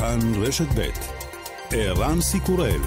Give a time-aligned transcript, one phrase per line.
[0.00, 0.88] כאן רשת ב'
[1.70, 2.80] ערן סיקורל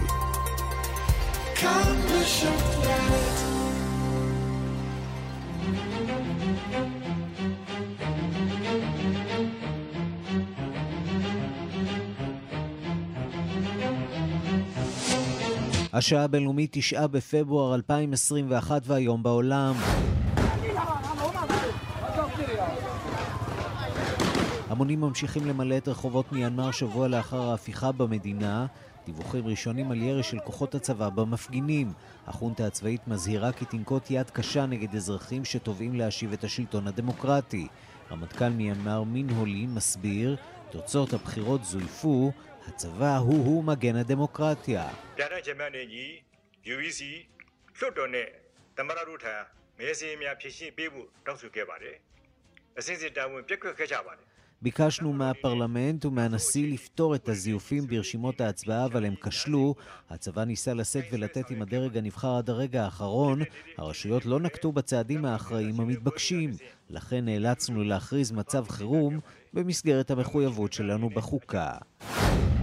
[15.93, 19.73] השעה הבינלאומית 9 בפברואר 2021 והיום בעולם.
[24.82, 28.66] המונים ממשיכים למלא את רחובות מיינמר שבוע לאחר ההפיכה במדינה.
[29.06, 31.92] דיווחים ראשונים על ירי של כוחות הצבא במפגינים.
[32.26, 37.68] החונטה הצבאית מזהירה כי תנקוט יד קשה נגד אזרחים שתובעים להשיב את השלטון הדמוקרטי.
[38.10, 40.36] רמטכ"ל מיינמר מין הולין מסביר,
[40.70, 42.32] תוצאות הבחירות זויפו,
[42.68, 44.88] הצבא הוא-הוא מגן הדמוקרטיה.
[52.78, 54.26] အစဉ်စဉ်တာဝန်ပြက်ကွက်ခဲ့ကြပါတယ်
[54.63, 59.75] ביקשנו מהפרלמנט ומהנשיא לפתור את הזיופים ברשימות ההצבעה, אבל הם כשלו.
[60.09, 63.41] הצבא ניסה לשאת ולתת עם הדרג הנבחר עד הרגע האחרון.
[63.77, 66.51] הרשויות לא נקטו בצעדים האחראיים המתבקשים.
[66.89, 69.19] לכן נאלצנו להכריז מצב חירום
[69.53, 71.71] במסגרת המחויבות שלנו בחוקה.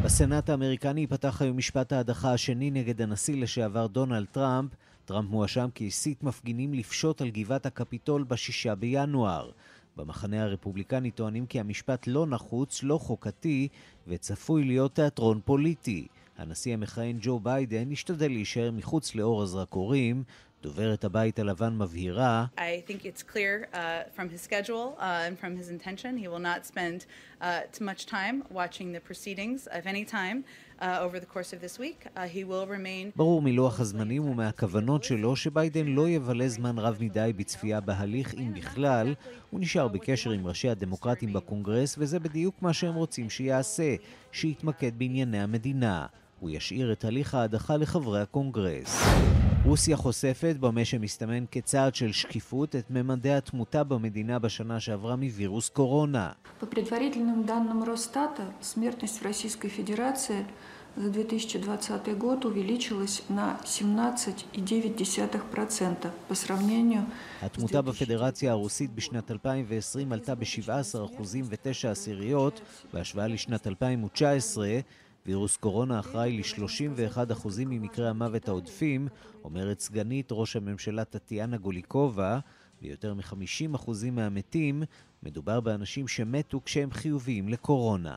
[0.04, 4.70] בסנאט האמריקני ייפתח היום משפט ההדחה השני נגד הנשיא לשעבר דונלד טראמפ.
[5.04, 9.50] טראמפ מואשם כי הסית מפגינים לפשוט על גבעת הקפיטול בשישה בינואר.
[9.96, 13.68] במחנה הרפובליקני טוענים כי המשפט לא נחוץ, לא חוקתי,
[14.08, 16.06] וצפוי להיות תיאטרון פוליטי.
[16.38, 20.24] הנשיא המכהן ג'ו ביידן השתדל להישאר מחוץ לאור הזרקורים,
[20.62, 22.60] דוברת הבית הלבן מבהירה uh,
[24.36, 25.30] schedule uh,
[27.40, 27.64] uh,
[30.10, 30.42] time
[30.80, 32.06] uh, over the course of this week.
[32.16, 33.12] Uh, he will remain...
[33.16, 39.14] ברור מלוח הזמנים ומהכוונות שלו שביידן לא יבלה זמן רב מדי בצפייה בהליך, אם בכלל.
[39.50, 43.94] הוא נשאר בקשר עם ראשי הדמוקרטים בקונגרס, וזה בדיוק מה שהם רוצים שיעשה,
[44.32, 46.06] שיתמקד בענייני המדינה.
[46.40, 49.02] הוא ישאיר את הליך ההדחה לחברי הקונגרס.
[49.64, 56.30] רוסיה חושפת במה שמסתמן כצעד של שקיפות את ממדי התמותה במדינה בשנה שעברה מווירוס קורונה.
[60.97, 67.01] за 2020 год увеличилась на 17,9% по сравнению
[67.41, 72.61] התמותה בפדרציה הרוסית בשנת 2020 עלתה ב-17% ו-9 עשיריות
[72.93, 74.79] בהשוואה לשנת 2019
[75.25, 79.07] וירוס קורונה אחראי ל-31% ממקרי המוות העודפים,
[79.43, 82.39] אומרת סגנית ראש הממשלה טטיאנה גוליקובה,
[82.81, 84.83] ויותר מ-50% מהמתים
[85.22, 88.16] מדובר באנשים שמתו כשהם חיוביים לקורונה.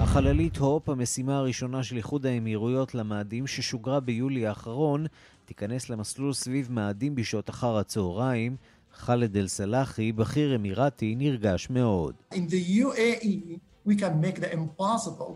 [0.00, 5.06] החללית הופ, המשימה הראשונה של איחוד האמירויות למאדים ששוגרה ביולי האחרון,
[5.44, 8.56] תיכנס למסלול סביב מאדים בשעות אחר הצהריים.
[8.94, 12.14] חאלד אל-סלאחי, בכיר אמירתי, נרגש מאוד.
[12.32, 15.32] In the UAE, we can make the impossible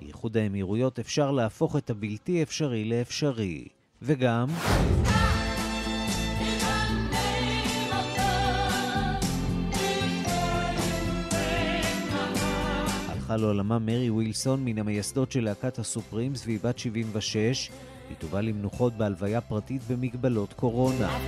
[0.00, 3.68] באיחוד האמירויות אפשר להפוך את הבלתי אפשרי לאפשרי.
[4.02, 4.48] וגם...
[13.24, 17.70] הלכה לעולמה מרי ווילסון מן המייסדות של להקת הסופרימס והיא בת 76.
[18.08, 21.18] היא תובא למנוחות בהלוויה פרטית במגבלות קורונה.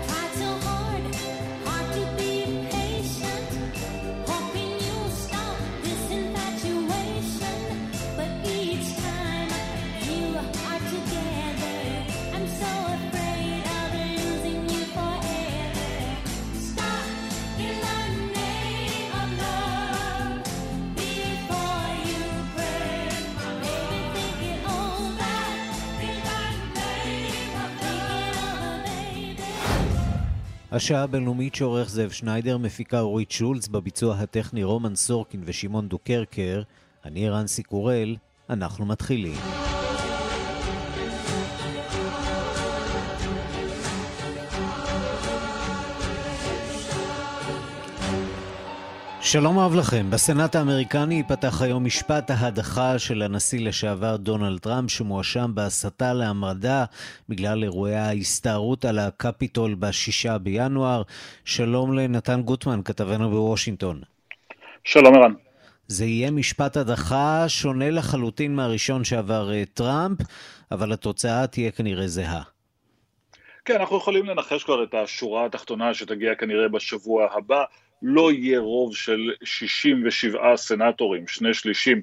[30.77, 36.63] השעה הבינלאומית שעורך זאב שניידר, מפיקה אורית שולץ, בביצוע הטכני רומן סורקין ושמעון דוקרקר,
[37.05, 38.17] אני רנסי קורל,
[38.51, 39.66] אנחנו מתחילים.
[49.33, 50.11] שלום רב לכם.
[50.11, 56.85] בסנאט האמריקני ייפתח היום משפט ההדחה של הנשיא לשעבר דונלד טראמפ, שמואשם בהסתה להמרדה
[57.29, 61.03] בגלל אירועי ההסתערות על הקפיטול בשישה בינואר.
[61.45, 64.01] שלום לנתן גוטמן, כתבנו בוושינגטון.
[64.85, 65.33] שלום ערן.
[65.89, 70.19] זה יהיה משפט הדחה שונה לחלוטין מהראשון שעבר אה, טראמפ,
[70.71, 72.43] אבל התוצאה תהיה כנראה זהה.
[73.65, 77.65] כן, אנחנו יכולים לנחש כבר את השורה התחתונה שתגיע כנראה בשבוע הבא.
[78.09, 82.03] לא יהיה רוב של 67 סנטורים, שני שלישים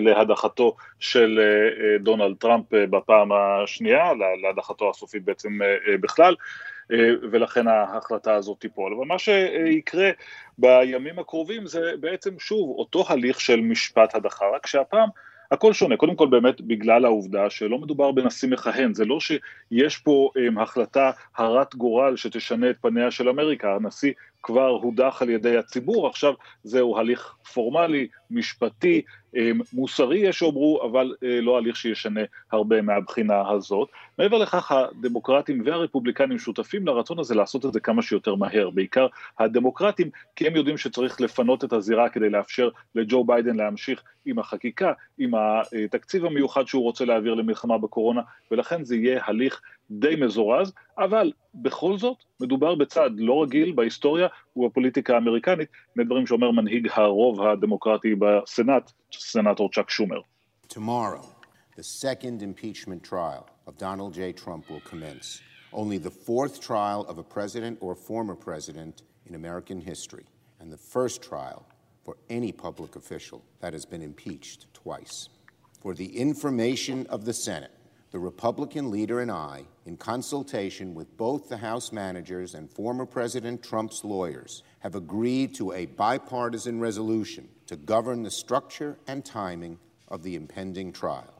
[0.00, 4.12] להדחתו של אה, אה, דונלד טראמפ אה, בפעם השנייה,
[4.42, 5.58] להדחתו הסופית בעצם
[6.00, 6.34] בכלל,
[7.30, 8.94] ולכן ההחלטה הזאת תיפול.
[8.96, 10.10] אבל מה שיקרה
[10.58, 15.08] בימים הקרובים זה בעצם שוב אותו הליך של משפט הדחה, רק שהפעם
[15.50, 20.30] הכל שונה, קודם כל באמת בגלל העובדה שלא מדובר בנשיא מכהן, זה לא שיש פה
[20.38, 24.12] um, החלטה הרת גורל שתשנה את פניה של אמריקה, הנשיא
[24.44, 29.02] כבר הודח על ידי הציבור, עכשיו זהו הליך פורמלי, משפטי,
[29.36, 32.20] אמ, מוסרי יש שאומרו, אבל אה, לא הליך שישנה
[32.52, 33.88] הרבה מהבחינה הזאת.
[34.18, 39.06] מעבר לכך, הדמוקרטים והרפובליקנים שותפים לרצון הזה לעשות את זה כמה שיותר מהר, בעיקר
[39.38, 44.92] הדמוקרטים, כי הם יודעים שצריך לפנות את הזירה כדי לאפשר לג'ו ביידן להמשיך עם החקיקה,
[45.18, 48.20] עם התקציב המיוחד שהוא רוצה להעביר למלחמה בקורונה,
[48.50, 55.14] ולכן זה יהיה הליך די מזורז, אבל בכל זאת מדובר בצעד לא רגיל בהיסטוריה ובפוליטיקה
[55.14, 60.20] האמריקנית, מדברים שאומר מנהיג הרוב הדמוקרטי בסנאט, סנאטור צ'אק שומר.
[60.68, 61.26] Tomorrow,
[61.76, 64.32] the second impeachment trial of Donald J.
[64.32, 65.40] Trump will commence.
[65.72, 70.26] Only the fourth trial of a president or former president in American history,
[70.60, 71.66] and the first trial
[72.04, 75.28] for any public official that has been impeached twice.
[75.82, 77.74] For the information of the Senate,
[78.14, 83.60] the Republican leader and I, in consultation with both the House managers and former President
[83.60, 89.74] Trump's lawyers, have agreed to a bipartisan resolution to govern the structure and timing
[90.06, 91.34] of the impending trial.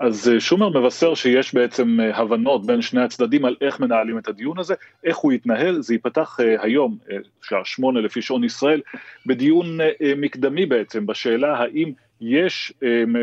[0.00, 4.74] אז שומר מבשר שיש בעצם הבנות בין שני הצדדים על איך מנהלים את הדיון הזה,
[5.04, 6.98] איך הוא יתנהל, זה ייפתח היום,
[7.42, 8.80] שעה שמונה לפי שעון ישראל,
[9.26, 9.78] בדיון
[10.16, 12.72] מקדמי בעצם, בשאלה האם יש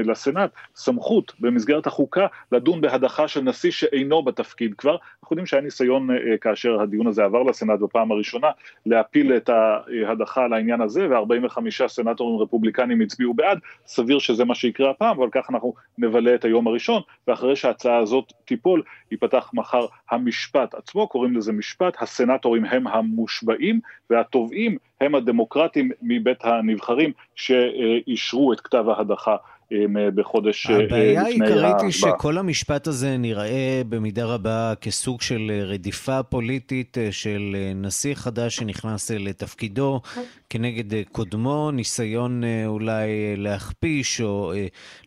[0.05, 4.95] לסנאט סמכות במסגרת החוקה לדון בהדחה של נשיא שאינו בתפקיד כבר.
[5.27, 6.09] אנחנו יודעים שהיה ניסיון
[6.41, 8.47] כאשר הדיון הזה עבר לסנאט בפעם הראשונה
[8.85, 14.89] להפיל את ההדחה על העניין הזה ו-45 סנאטורים רפובליקנים הצביעו בעד, סביר שזה מה שיקרה
[14.89, 20.73] הפעם אבל כך אנחנו נבלה את היום הראשון ואחרי שההצעה הזאת תיפול ייפתח מחר המשפט
[20.73, 28.85] עצמו, קוראים לזה משפט, הסנאטורים הם המושבעים והתובעים הם הדמוקרטים מבית הנבחרים שאישרו את כתב
[28.89, 29.35] ההדחה
[30.15, 30.99] בחודש לפני ההצבעה.
[30.99, 38.15] הבעיה העיקרית היא שכל המשפט הזה נראה במידה רבה כסוג של רדיפה פוליטית של נשיא
[38.15, 40.01] חדש שנכנס לתפקידו
[40.49, 44.53] כנגד קודמו, ניסיון אולי להכפיש או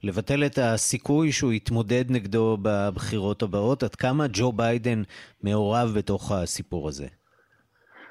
[0.03, 3.83] לבטל את הסיכוי שהוא יתמודד נגדו בבחירות הבאות.
[3.83, 5.03] עד כמה ג'ו ביידן
[5.43, 7.19] מעורב בתוך הסיפור הזה?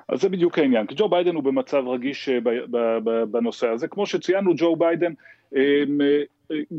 [0.10, 2.30] אז זה בדיוק העניין, כי ג'ו ביידן הוא במצב רגיש
[3.32, 3.88] בנושא הזה.
[3.88, 5.14] כמו שציינו, ג'ו ביידן,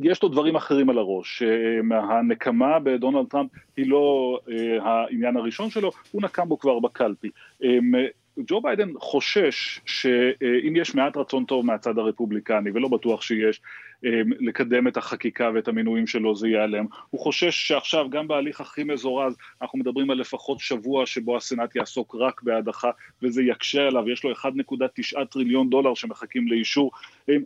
[0.02, 1.42] יש לו דברים אחרים על הראש.
[1.90, 4.38] הנקמה בדונלד טראמפ היא לא
[4.80, 7.30] העניין הראשון שלו, הוא נקם בו כבר בקלפי.
[8.46, 13.60] ג'ו ביידן חושש שאם יש מעט רצון טוב מהצד הרפובליקני, ולא בטוח שיש,
[14.40, 16.86] לקדם את החקיקה ואת המינויים שלו זה ייעלם.
[17.10, 22.14] הוא חושש שעכשיו גם בהליך הכי מזורז אנחנו מדברים על לפחות שבוע שבו הסנאט יעסוק
[22.18, 22.90] רק בהדחה
[23.22, 26.90] וזה יקשה עליו, יש לו 1.9 טריליון דולר שמחכים לאישור,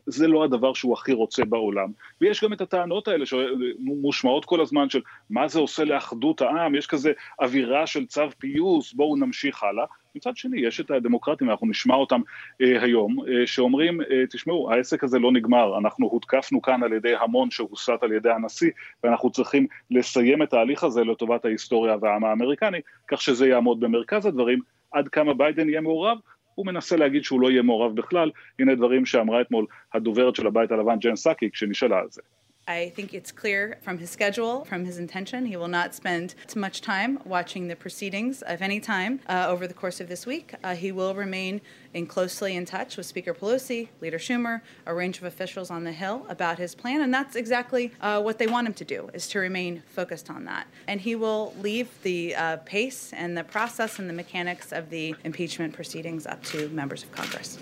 [0.06, 1.92] זה לא הדבר שהוא הכי רוצה בעולם.
[2.20, 6.86] ויש גם את הטענות האלה שמושמעות כל הזמן של מה זה עושה לאחדות העם, יש
[6.86, 9.84] כזה אווירה של צו פיוס, בואו נמשיך הלאה.
[10.14, 12.20] מצד שני, יש את הדמוקרטים, אנחנו נשמע אותם
[12.61, 17.14] אה, היום, אה, שאומרים, אה, תשמעו, העסק הזה לא נגמר, אנחנו הותקפנו כאן על ידי
[17.20, 18.70] המון שהוסת על ידי הנשיא,
[19.05, 24.58] ואנחנו צריכים לסיים את ההליך הזה לטובת ההיסטוריה והעם האמריקני, כך שזה יעמוד במרכז הדברים,
[24.90, 26.19] עד כמה ביידן יהיה מעורב,
[26.55, 30.70] הוא מנסה להגיד שהוא לא יהיה מעורב בכלל, הנה דברים שאמרה אתמול הדוברת של הבית
[30.70, 32.23] הלבן ג'ן סאקי כשנשאלה על זה.
[32.66, 36.59] I think it's clear from his schedule, from his intention, he will not spend too
[36.59, 40.54] much time watching the proceedings of any time uh, over the course of this week.
[40.64, 41.61] Uh, he will remain
[41.92, 45.92] in closely in touch with Speaker Pelosi, Leader Schumer, a range of officials on the
[45.92, 49.28] Hill about his plan, and that's exactly uh, what they want him to do, is
[49.28, 50.66] to remain focused on that.
[50.88, 55.14] And he will leave the uh, pace and the process and the mechanics of the
[55.25, 57.59] impeachment proceedings up to members of Congress.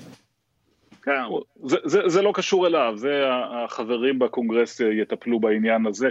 [1.03, 1.21] כן,
[1.65, 6.09] זה, זה, זה לא קשור אליו, זה החברים בקונגרס יטפלו בעניין הזה,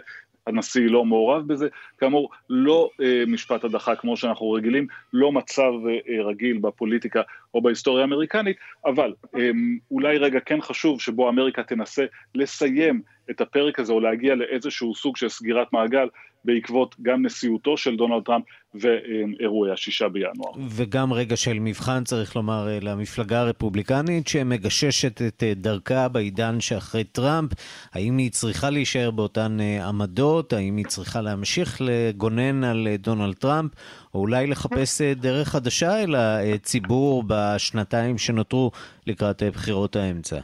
[0.48, 1.68] הנשיא לא מעורב בזה,
[1.98, 5.72] כאמור לא אה, משפט הדחה כמו שאנחנו רגילים, לא מצב
[6.10, 7.22] אה, רגיל בפוליטיקה
[7.54, 9.50] או בהיסטוריה האמריקנית, אבל אה,
[9.92, 12.06] אולי רגע כן חשוב שבו אמריקה תנסה
[12.36, 16.08] לסיים את הפרק הזה או להגיע לאיזשהו סוג של סגירת מעגל
[16.46, 18.44] בעקבות גם נשיאותו של דונלד טראמפ
[18.74, 20.52] ואירועי השישה בינואר.
[20.70, 27.52] וגם רגע של מבחן, צריך לומר, למפלגה הרפובליקנית שמגששת את דרכה בעידן שאחרי טראמפ.
[27.94, 30.54] האם היא צריכה להישאר באותן עמדות?
[30.54, 33.72] האם היא צריכה להמשיך לגונן על דונלד טראמפ?
[34.14, 38.72] או אולי לחפש דרך חדשה אל הציבור בשנתיים שנותרו
[39.08, 40.40] לקראת בחירות האמצע?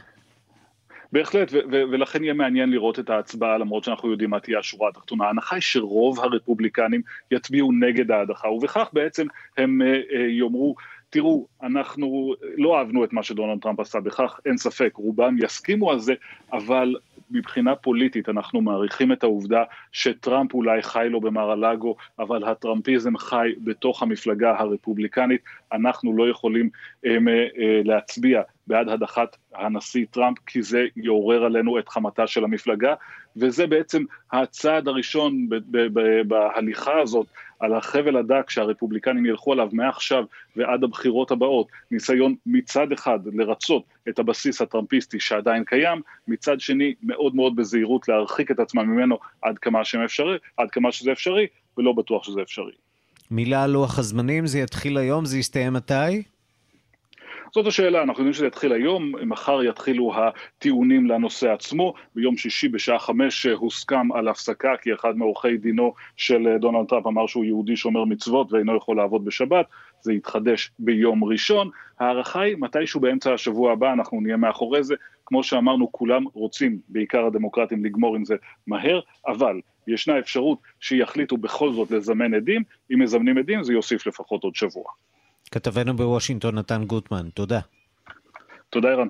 [1.12, 5.24] בהחלט, ולכן יהיה מעניין לראות את ההצבעה, למרות שאנחנו יודעים מה תהיה השורה התחתונה.
[5.24, 9.26] ההנחה היא שרוב הרפובליקנים יצביעו נגד ההדחה, ובכך בעצם
[9.58, 9.80] הם
[10.28, 10.74] יאמרו,
[11.10, 15.98] תראו, אנחנו לא אהבנו את מה שדונלד טראמפ עשה בכך, אין ספק, רובם יסכימו על
[15.98, 16.14] זה,
[16.52, 16.94] אבל
[17.30, 23.48] מבחינה פוליטית אנחנו מעריכים את העובדה שטראמפ אולי חי לו במר הלאגו, אבל הטראמפיזם חי
[23.58, 25.40] בתוך המפלגה הרפובליקנית,
[25.72, 26.70] אנחנו לא יכולים
[27.04, 32.44] הם, אה, אה, להצביע בעד הדחת הנשיא טראמפ, כי זה יעורר עלינו את חמתה של
[32.44, 32.94] המפלגה,
[33.36, 35.48] וזה בעצם הצעד הראשון
[36.26, 37.26] בהליכה הזאת
[37.58, 40.24] על החבל הדק שהרפובליקנים ילכו עליו מעכשיו
[40.56, 47.34] ועד הבחירות הבאות, ניסיון מצד אחד לרצות את הבסיס הטראמפיסטי שעדיין קיים, מצד שני מאוד
[47.34, 51.46] מאוד בזהירות להרחיק את עצמם ממנו עד כמה, אפשרי, עד כמה שזה אפשרי,
[51.78, 52.72] ולא בטוח שזה אפשרי.
[53.30, 56.22] מילה על לוח הזמנים, זה יתחיל היום, זה יסתיים מתי?
[57.54, 62.98] זאת השאלה, אנחנו יודעים שזה יתחיל היום, מחר יתחילו הטיעונים לנושא עצמו, ביום שישי בשעה
[62.98, 68.04] חמש הוסכם על הפסקה כי אחד מעורכי דינו של דונלד טראמפ אמר שהוא יהודי שומר
[68.04, 69.66] מצוות ואינו יכול לעבוד בשבת,
[70.00, 74.94] זה יתחדש ביום ראשון, ההערכה היא מתישהו באמצע השבוע הבא אנחנו נהיה מאחורי זה,
[75.26, 78.34] כמו שאמרנו כולם רוצים, בעיקר הדמוקרטים, לגמור עם זה
[78.66, 82.62] מהר, אבל ישנה אפשרות שיחליטו בכל זאת לזמן עדים,
[82.92, 84.84] אם מזמנים עדים זה יוסיף לפחות עוד שבוע.
[85.48, 87.60] כתבנו בוושינגטון נתן גוטמן, תודה.
[88.70, 89.08] תודה ערן.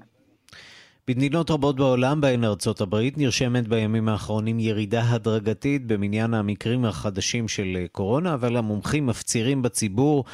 [1.08, 7.86] במדינות רבות בעולם, בהן ארצות הברית, נרשמת בימים האחרונים ירידה הדרגתית במניין המקרים החדשים של
[7.92, 10.24] קורונה, אבל המומחים מפצירים בציבור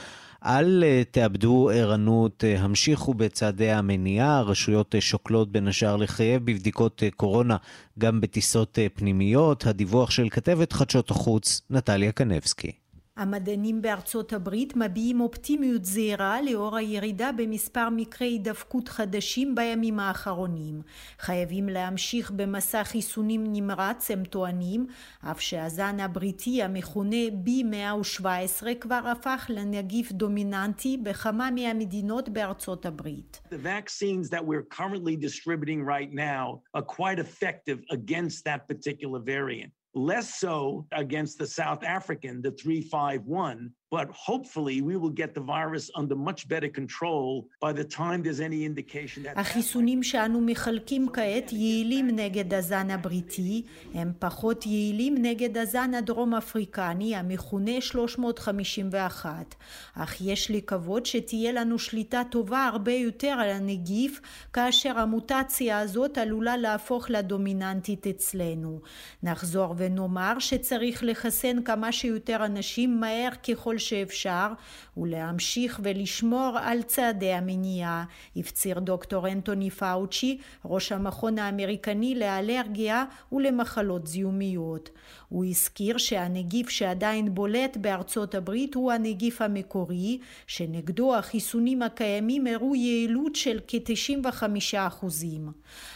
[0.47, 7.03] אל אה, תאבדו ערנות, אה, המשיכו בצעדי המניעה, הרשויות אה, שוקלות בין השאר לחייב בבדיקות
[7.17, 7.57] קורונה
[7.99, 9.67] גם בטיסות פנימיות.
[9.67, 12.84] הדיווח של כתבת חדשות החוץ, נטליה קנבסקי.
[13.17, 20.83] המדענים בארצות הברית מביעים אופטימיות זהירה לאור הירידה במספר מקרי הידבקות חדשים בימים האחרונים.
[21.19, 24.87] חייבים להמשיך במסע חיסונים נמרץ, הם טוענים,
[25.31, 27.17] אף שהזן הבריטי המכונה
[27.47, 33.41] B117 כבר הפך לנגיף דומיננטי בכמה מהמדינות בארצות הברית.
[33.51, 39.84] The vaccines that we're currently distributing right now are quite effective against that particular variant.
[39.95, 45.85] Less so against the South African, the 351, but hopefully we will get the virus
[46.01, 47.27] under much better control
[47.67, 49.37] by the time there's any indication that...
[49.37, 53.63] החיסונים שאנו מחלקים כעת יעילים נגד הזן הבריטי,
[53.95, 59.55] הם פחות יעילים נגד הזן הדרום אפריקני המכונה 351,
[59.95, 64.21] אך יש לקוות שתהיה לנו שליטה טובה הרבה יותר על הנגיף
[64.53, 68.81] כאשר המוטציה הזאת עלולה להפוך לדומיננטית אצלנו.
[69.23, 74.47] נחזור ונאמר שצריך לחסן כמה שיותר אנשים מהר ככל שאפשר
[74.97, 78.05] ולהמשיך ולשמור על צעדי המניעה,
[78.37, 84.91] הפציר דוקטור אנטוני פאוצ'י, ראש המכון האמריקני לאלרגיה ולמחלות זיהומיות.
[85.29, 93.35] הוא הזכיר שהנגיף שעדיין בולט בארצות הברית הוא הנגיף המקורי, שנגדו החיסונים הקיימים הראו יעילות
[93.37, 95.07] של כ-95%.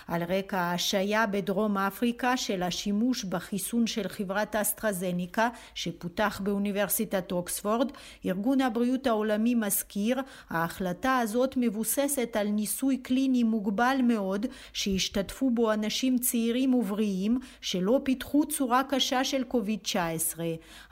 [0.08, 7.77] על רקע ההשעיה בדרום אפריקה של השימוש בחיסון של חברת אסטרזניקה שפותח באוניברסיטת אוקספורד,
[8.26, 10.20] ארגון הבריאות העולמי מזכיר,
[10.50, 18.44] ההחלטה הזאת מבוססת על ניסוי קליני מוגבל מאוד שהשתתפו בו אנשים צעירים ובריאים שלא פיתחו
[18.46, 20.38] צורה קשה של קוביד-19.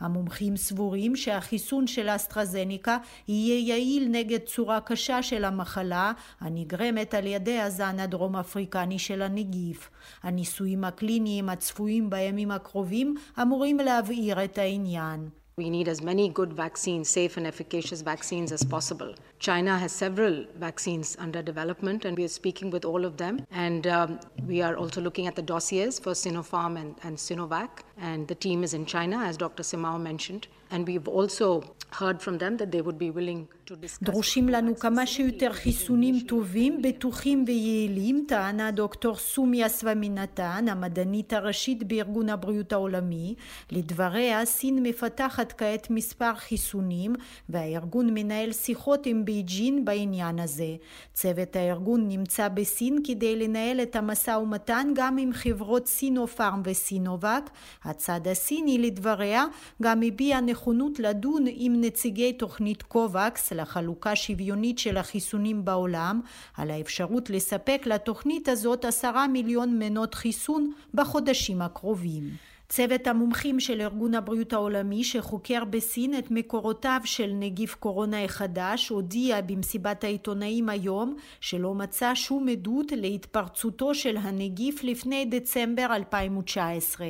[0.01, 7.59] המומחים סבורים שהחיסון של אסטרזניקה יהיה יעיל נגד צורה קשה של המחלה הנגרמת על ידי
[7.59, 9.91] הזן הדרום אפריקני של הנגיף.
[10.23, 15.29] הניסויים הקליניים הצפויים בימים הקרובים אמורים להבהיר את העניין.
[15.59, 19.15] We need as many good vaccines, safe and efficacious vaccines as possible.
[19.39, 23.41] China has several vaccines under development, and we are speaking with all of them.
[23.51, 27.71] And um, we are also looking at the dossiers for Sinopharm and, and Sinovac.
[27.97, 29.63] And the team is in China, as Dr.
[29.63, 30.47] Simao mentioned.
[30.71, 31.63] And we've also
[32.01, 34.03] heard from them that they would be willing to discuss.
[34.03, 42.29] דרושים לנו כמה שיותר חיסונים טובים, בטוחים ויעילים, טענה דוקטור סומיה סוואמינתן, המדענית הראשית בארגון
[42.29, 43.35] הבריאות העולמי.
[43.71, 47.15] לדבריה, סין מפתחת כעת מספר חיסונים,
[47.49, 50.77] והארגון מנהל שיחות עם בייג'ין בעניין הזה.
[51.15, 57.51] צוות הארגון נמצא בסין כדי לנהל את המשא ומתן גם עם חברות סינופארם וסינובק.
[57.85, 59.45] הצד הסיני, לדבריה,
[59.83, 60.56] גם הביע נכונות
[60.99, 66.21] לדון עם נציגי תוכנית קובקס לחלוקה שוויונית של החיסונים בעולם,
[66.57, 72.31] על האפשרות לספק לתוכנית הזאת עשרה מיליון מנות חיסון בחודשים הקרובים.
[72.69, 79.41] צוות המומחים של ארגון הבריאות העולמי שחוקר בסין את מקורותיו של נגיף קורונה החדש הודיע
[79.41, 87.07] במסיבת העיתונאים היום שלא מצא שום עדות להתפרצותו של הנגיף לפני דצמבר 2019.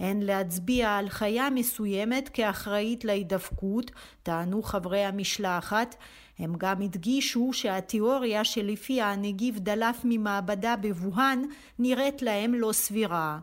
[0.00, 3.90] אין להצביע על חיה מסוימת כאחראית להידבקות,
[4.22, 5.96] טענו חברי המשלחת.
[6.38, 11.42] הם גם הדגישו שהתיאוריה שלפיה הנגיף דלף ממעבדה בווהאן
[11.78, 13.38] נראית להם לא סבירה.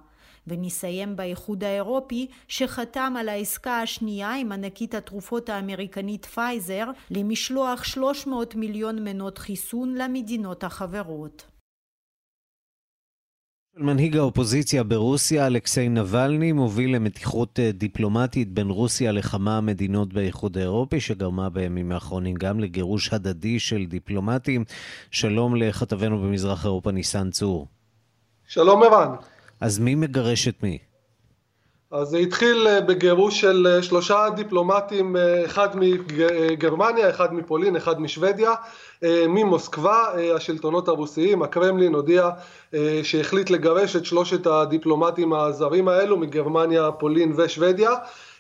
[0.48, 9.04] ונסיים באיחוד האירופי שחתם על העסקה השנייה עם ענקית התרופות האמריקנית פייזר למשלוח 300 מיליון
[9.04, 11.52] מנות חיסון למדינות החברות.
[13.78, 21.00] מנהיג האופוזיציה ברוסיה, אלכסיי נבלני, מוביל למתיחות אה, דיפלומטית בין רוסיה לכמה מדינות באיחוד האירופי,
[21.00, 24.64] שגרמה בימים האחרונים גם לגירוש הדדי של דיפלומטים.
[25.12, 27.68] שלום לכתבנו במזרח אירופה, ניסן צור.
[28.48, 29.16] שלום ערן.
[29.62, 30.78] אז מי מגרש את מי?
[31.92, 38.02] אז זה התחיל אה, בגירוש של אה, שלושה דיפלומטים, אה, אחד מגרמניה, אחד מפולין, אחד
[38.02, 38.54] משוודיה,
[39.28, 40.04] ממוסקבה,
[40.36, 42.30] השלטונות הרוסיים, הקרמלין הודיע
[43.04, 47.92] שהחליט לגרש את שלושת הדיפלומטים הזרים האלו מגרמניה, פולין ושוודיה.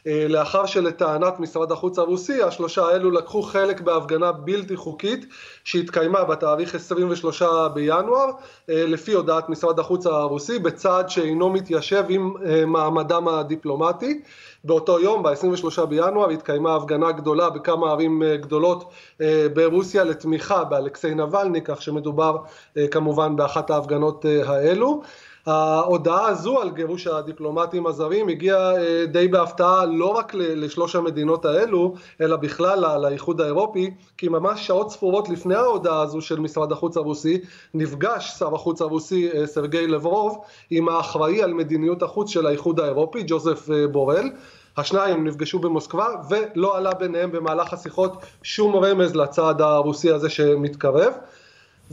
[0.08, 5.25] אה, לאחר שלטענת משרד החוץ הרוסי השלושה האלו לקחו חלק בהפגנה בלתי חוקית
[5.63, 7.43] שהתקיימה בתאריך 23
[7.74, 8.25] בינואר
[8.70, 14.22] אה, לפי הודעת משרד החוץ הרוסי בצעד שאינו מתיישב עם אה, מעמדם הדיפלומטי.
[14.63, 18.91] באותו יום ב-23 בינואר התקיימה הפגנה גדולה בכמה ערים גדולות
[19.53, 22.38] ברוסיה לתמיכה באלכסיי נבלני כך שמדובר
[22.91, 25.01] כמובן באחת ההפגנות האלו
[25.46, 31.94] ההודעה הזו על גירוש הדיפלומטים הזרים הגיעה אה, די בהפתעה לא רק לשלוש המדינות האלו,
[32.22, 37.42] אלא בכלל לאיחוד האירופי, כי ממש שעות ספורות לפני ההודעה הזו של משרד החוץ הרוסי,
[37.74, 43.24] נפגש שר החוץ הרוסי אה, סרגי לברוב עם האחראי על מדיניות החוץ של האיחוד האירופי,
[43.28, 44.30] ג'וזף אה, בורל.
[44.78, 51.14] השניים נפגשו במוסקבה ולא עלה ביניהם במהלך השיחות שום רמז לצעד הרוסי הזה שמתקרב.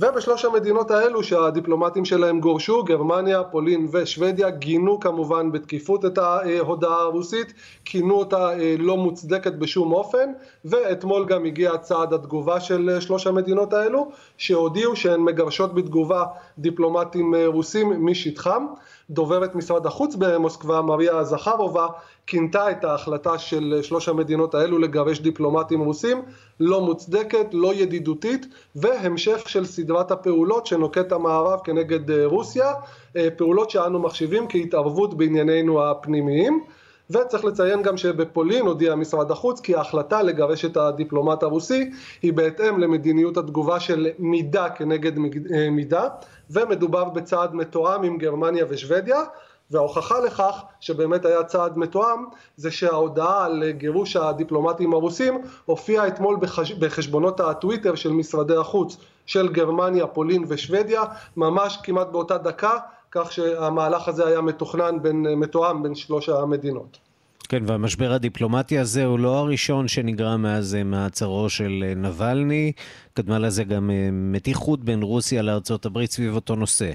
[0.00, 7.52] ובשלוש המדינות האלו שהדיפלומטים שלהם גורשו, גרמניה, פולין ושוודיה, גינו כמובן בתקיפות את ההודעה הרוסית,
[7.85, 10.33] כינו אותה אה, לא מוצדקת בשום אופן,
[10.64, 16.25] ואתמול גם הגיע צעד התגובה של אה, שלוש המדינות האלו, שהודיעו שהן מגרשות בתגובה
[16.58, 18.66] דיפלומטים אה, רוסים משטחם.
[19.10, 21.86] דוברת משרד החוץ במוסקבה, מריה זכרובה,
[22.26, 26.23] כינתה את ההחלטה של שלוש המדינות האלו לגרש דיפלומטים רוסים
[26.60, 32.73] לא מוצדקת, לא ידידותית, והמשך של סדרת הפעולות שנוקט המערב כנגד אה, רוסיה,
[33.16, 36.64] אה, פעולות שאנו מחשיבים כהתערבות בעניינינו הפנימיים.
[37.10, 41.90] וצריך לציין גם שבפולין הודיע משרד החוץ כי ההחלטה לגרש את הדיפלומט הרוסי
[42.23, 45.12] היא בהתאם למדיניות התגובה של מידה כנגד
[45.54, 46.08] אה, מידה
[46.50, 49.23] ומדובר בצעד מתואם עם גרמניה ושוודיה
[49.71, 52.25] וההוכחה לכך שבאמת היה צעד מתואם
[52.56, 56.73] זה שההודעה על גירוש הדיפלומטים הרוסים הופיעה אתמול בחש...
[56.73, 61.02] בחשבונות הטוויטר של משרדי החוץ של גרמניה, פולין ושוודיה
[61.37, 62.78] ממש כמעט באותה דקה
[63.11, 67.07] כך שהמהלך הזה היה מתוכנן בין, מתואם בין שלוש המדינות.
[67.49, 72.73] כן, והמשבר הדיפלומטי הזה הוא לא הראשון שנגרם מאז אה, מעצרו של אה, נבלני,
[73.15, 76.91] קדמה לזה גם אה, מתיחות בין רוסיה לארצות הברית סביב אותו נושא.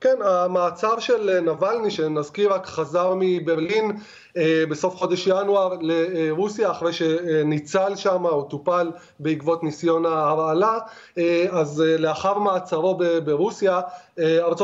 [0.00, 3.92] כן, המעצר של נבלני, שנזכיר רק חזר מברלין
[4.68, 8.90] בסוף חודש ינואר לרוסיה אחרי שניצל שם או טופל
[9.20, 10.78] בעקבות ניסיון ההרעלה
[11.18, 13.80] אה, אז אה, לאחר מעצרו ברוסיה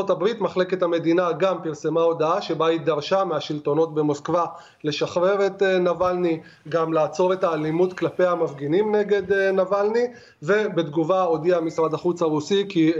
[0.09, 4.45] הברית מחלקת המדינה גם פרסמה הודעה שבה היא דרשה מהשלטונות במוסקבה
[4.83, 10.07] לשחרר את נבלני גם לעצור את האלימות כלפי המפגינים נגד נבלני.
[10.43, 12.91] ובתגובה הודיע משרד החוץ הרוסי כי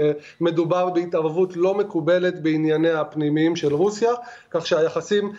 [0.42, 4.12] מדובר בהתערבות לא מקובלת בענייניה הפנימיים של רוסיה
[4.52, 5.32] כך שהיחסים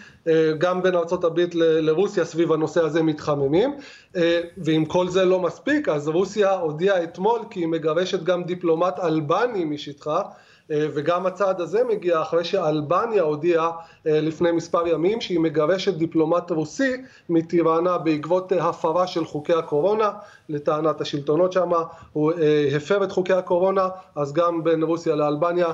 [0.58, 3.76] גם בין הברית לרוסיה סביב הנושא הזה מתחממים
[4.16, 9.00] אה, ואם כל זה לא מספיק אז רוסיה הודיעה אתמול כי היא מגרשת גם דיפלומט
[9.00, 10.22] אלבני משטחה
[10.70, 13.70] אה, וגם הצעד הזה מגיע אחרי שאלבניה הודיעה
[14.06, 16.92] אה, לפני מספר ימים שהיא מגרשת דיפלומט רוסי
[17.28, 20.10] מטיראנה בעקבות הפרה של חוקי הקורונה
[20.48, 21.70] לטענת השלטונות שם
[22.12, 22.32] הוא
[22.76, 25.72] הפר את חוקי הקורונה אז גם בין רוסיה לאלבניה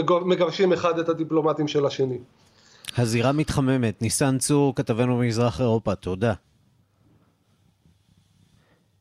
[0.00, 2.18] מגרשים אחד את הדיפלומטים של השני.
[2.96, 4.02] הזירה מתחממת.
[4.02, 6.34] ניסן צור, כתבנו במזרח אירופה, תודה.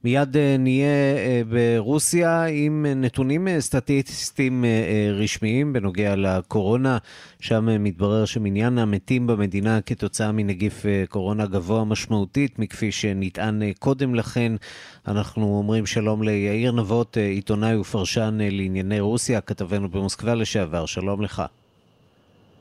[0.04, 4.66] מיד אה, נהיה אה, ברוסיה עם נתונים אה, סטטיסטיים
[5.14, 6.98] רשמיים בנוגע לקורונה.
[7.40, 14.52] שם מתברר שמניין המתים במדינה כתוצאה מנגיף קורונה גבוה משמעותית מכפי שנטען קודם לכן.
[15.08, 20.86] אנחנו אומרים שלום ליאיר נבות, עיתונאי ופרשן לענייני רוסיה, כתבנו במוסקבה לשעבר.
[20.86, 21.44] שלום לך.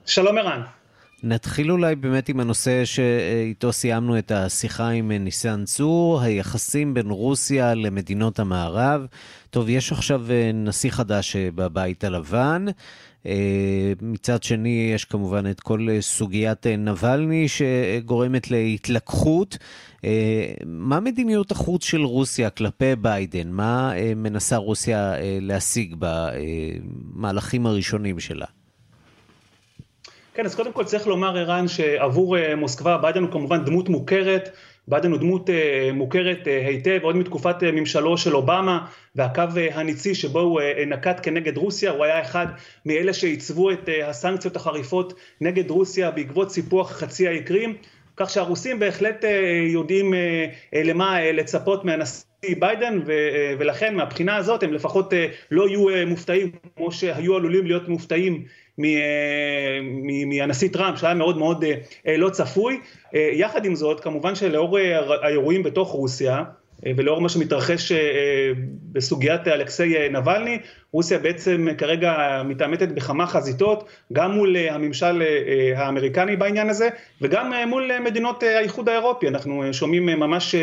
[0.07, 0.82] שלום ערן.
[1.25, 7.75] נתחיל אולי באמת עם הנושא שאיתו סיימנו את השיחה עם ניסן צור, היחסים בין רוסיה
[7.75, 9.07] למדינות המערב.
[9.51, 12.65] טוב, יש עכשיו נשיא חדש בבית הלבן.
[14.03, 19.59] מצד שני, יש כמובן את כל סוגיית נבלני שגורמת להתלקחות.
[20.67, 23.49] מה מדיניות החוץ של רוסיה כלפי ביידן?
[23.49, 28.47] מה מנסה רוסיה להשיג במהלכים הראשונים שלה?
[30.35, 34.49] כן, אז קודם כל צריך לומר, ערן, שעבור אה, מוסקבה ביידן הוא כמובן דמות מוכרת,
[34.89, 39.43] ביידן הוא דמות אה, מוכרת אה, היטב, עוד מתקופת ממשלו של אובמה, והקו
[39.73, 42.47] הניצי שבו הוא נקט כנגד רוסיה, הוא היה אחד
[42.87, 47.43] מאלה שעיצבו את הסנקציות החריפות נגד רוסיה בעקבות סיפוח חצי האי
[48.17, 49.25] כך שהרוסים בהחלט
[49.67, 50.15] יודעים
[50.73, 53.01] למה לצפות מהנשיא ביידן
[53.59, 55.13] ולכן מהבחינה הזאת הם לפחות
[55.51, 58.45] לא יהיו מופתעים כמו שהיו עלולים להיות מופתעים
[58.79, 61.65] מהנשיא טראמפ שהיה מאוד מאוד
[62.07, 62.81] אה, לא צפוי.
[63.15, 64.79] אה, יחד עם זאת כמובן שלאור
[65.23, 66.45] האירועים בתוך רוסיה
[66.97, 67.93] ולאור מה שמתרחש
[68.93, 70.59] בסוגיית אלכסיי נבלני,
[70.93, 75.23] רוסיה בעצם כרגע מתעמתת בכמה חזיתות, גם מול הממשל
[75.77, 76.89] האמריקני בעניין הזה,
[77.21, 79.29] וגם מול מדינות האיחוד האירופי.
[79.29, 80.55] אנחנו שומעים ממש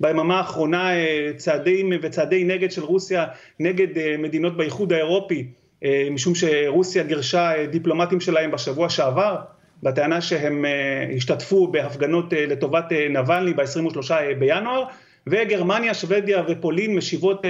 [0.00, 0.90] ביממה האחרונה
[1.36, 3.26] צעדים וצעדי נגד של רוסיה
[3.60, 5.46] נגד מדינות באיחוד האירופי.
[5.84, 9.36] אה, משום שרוסיה גירשה אה, דיפלומטים שלהם בשבוע שעבר,
[9.82, 14.84] בטענה שהם אה, השתתפו בהפגנות לטובת נבלני ב-23 בינואר,
[15.28, 17.42] וגרמניה, שוודיה ופולין משיבות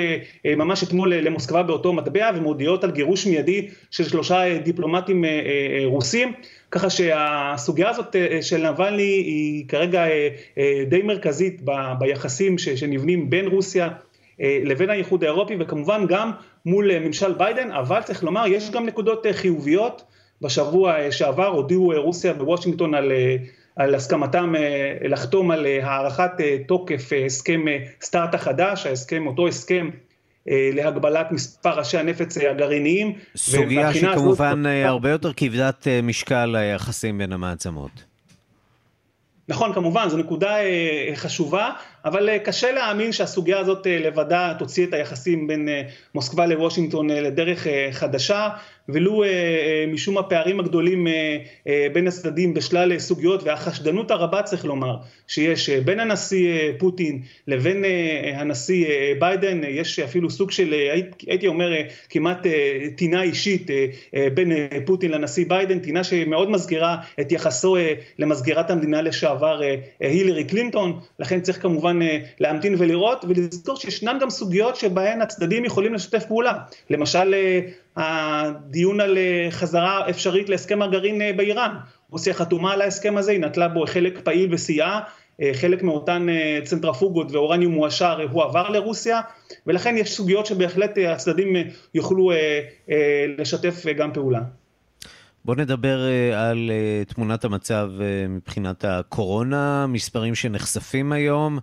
[0.44, 5.24] ממש אתמול למוסקבה באותו מטבע ומודיעות על גירוש מיידי של שלושה דיפלומטים
[5.84, 6.32] רוסים,
[6.70, 10.04] ככה שהסוגיה הזאת של נבלני היא כרגע
[10.88, 11.60] די מרכזית
[11.98, 13.88] ביחסים שנבנים בין רוסיה
[14.38, 16.30] לבין האיחוד האירופי וכמובן גם
[16.66, 20.02] מול אה, ממשל ביידן, אבל צריך לומר יש גם נקודות אה, חיוביות,
[20.42, 23.12] בשבוע שעבר הודיעו רוסיה ווושינגטון על,
[23.76, 24.54] על הסכמתם
[25.04, 26.30] לחתום על הארכת
[26.68, 27.64] תוקף הסכם
[28.02, 29.90] סטארט החדש, ההסכם, אותו הסכם
[30.46, 33.12] להגבלת מספר ראשי הנפץ הגרעיניים.
[33.36, 34.86] סוגיה שכמובן הזאת...
[34.88, 38.04] הרבה יותר כבדת משקל ליחסים בין המעצמות.
[39.48, 40.56] נכון, כמובן, זו נקודה
[41.14, 41.70] חשובה,
[42.06, 45.82] אבל אה, קשה להאמין שהסוגיה הזאת אה, לבדה תוציא את היחסים בין אה,
[46.14, 48.48] מוסקבה לוושינגטון לדרך חדשה,
[48.88, 49.24] ולו
[49.88, 51.06] משום הפערים הגדולים
[51.92, 54.96] בין הצדדים בשלל סוגיות והחשדנות הרבה צריך לומר
[55.28, 57.84] שיש בין הנשיא פוטין לבין
[58.34, 58.86] הנשיא
[59.18, 60.74] ביידן, יש אפילו סוג של
[61.26, 61.72] הייתי אומר
[62.10, 62.46] כמעט
[62.96, 63.70] טינה אישית
[64.34, 64.52] בין
[64.84, 67.76] פוטין לנשיא ביידן, טינה שמאוד מזכירה את יחסו
[68.18, 69.60] למזכירת המדינה לשעבר
[70.00, 75.64] הילרי קלינטון, לכן צריך כמובן כמובן אה, להמתין ולראות ולזכור שישנן גם סוגיות שבהן הצדדים
[75.64, 76.52] יכולים לשתף פעולה
[76.90, 77.60] למשל אה,
[77.96, 81.74] הדיון על אה, חזרה אפשרית להסכם הגרעין באיראן
[82.10, 85.00] רוסיה חתומה על ההסכם הזה היא נטלה בו חלק פעיל וסייעה
[85.52, 86.26] חלק מאותן
[86.64, 89.20] צנטרפוגות ואורניום מועשר הועבר לרוסיה
[89.66, 91.56] ולכן יש סוגיות שבהחלט הצדדים
[91.94, 92.32] יוכלו
[93.38, 94.40] לשתף גם פעולה.
[95.46, 96.00] בואו נדבר
[96.36, 96.70] על
[97.08, 97.90] תמונת המצב
[98.28, 101.58] מבחינת הקורונה, מספרים שנחשפים היום.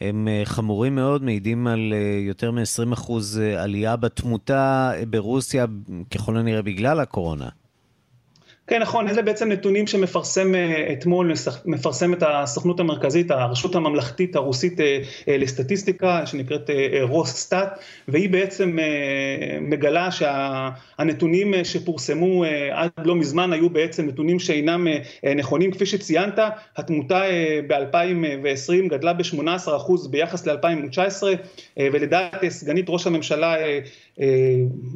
[0.00, 1.92] הם חמורים מאוד, מעידים על
[2.26, 3.12] יותר מ-20%
[3.58, 5.66] עלייה בתמותה ברוסיה,
[6.10, 7.48] ככל הנראה בגלל הקורונה.
[8.70, 11.32] כן, נכון, אלה בעצם נתונים שמפרסם אה, אתמול,
[11.64, 16.70] מפרסמת הסוכנות המרכזית, הרשות הממלכתית הרוסית אה, אה, לסטטיסטיקה, שנקראת
[17.02, 17.78] רוססטאט,
[18.08, 18.78] והיא בעצם
[19.60, 24.86] מגלה שהנתונים שפורסמו עד לא מזמן היו בעצם נתונים שאינם
[25.36, 25.72] נכונים.
[25.72, 26.38] כפי שציינת,
[26.76, 27.22] התמותה
[27.66, 31.22] ב-2020 גדלה ב-18% ביחס ל-2019,
[31.76, 33.56] ולדעת סגנית ראש הממשלה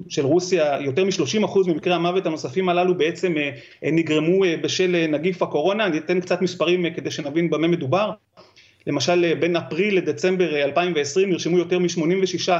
[0.09, 3.35] של רוסיה, יותר מ-30% ממקרי המוות הנוספים הללו בעצם
[3.83, 8.11] נגרמו אה, בשל אה, נגיף הקורונה, אני אתן קצת מספרים אה, כדי שנבין במה מדובר.
[8.87, 12.53] למשל בין אפריל לדצמבר 2020 נרשמו יותר מ-86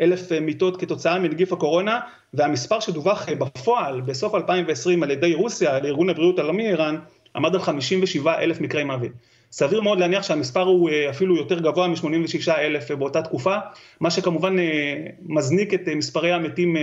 [0.00, 2.00] אלף מיטות כתוצאה מנגיף הקורונה
[2.34, 6.96] והמספר שדווח בפועל בסוף 2020 על ידי רוסיה, על ארגון הבריאות העולמי איראן,
[7.36, 9.10] עמד על 57 אלף מקרי מוות.
[9.52, 13.56] סביר מאוד להניח שהמספר הוא אה, אפילו יותר גבוה מ-86 אלף אה, באותה תקופה,
[14.00, 16.76] מה שכמובן אה, מזניק את מספרי המתים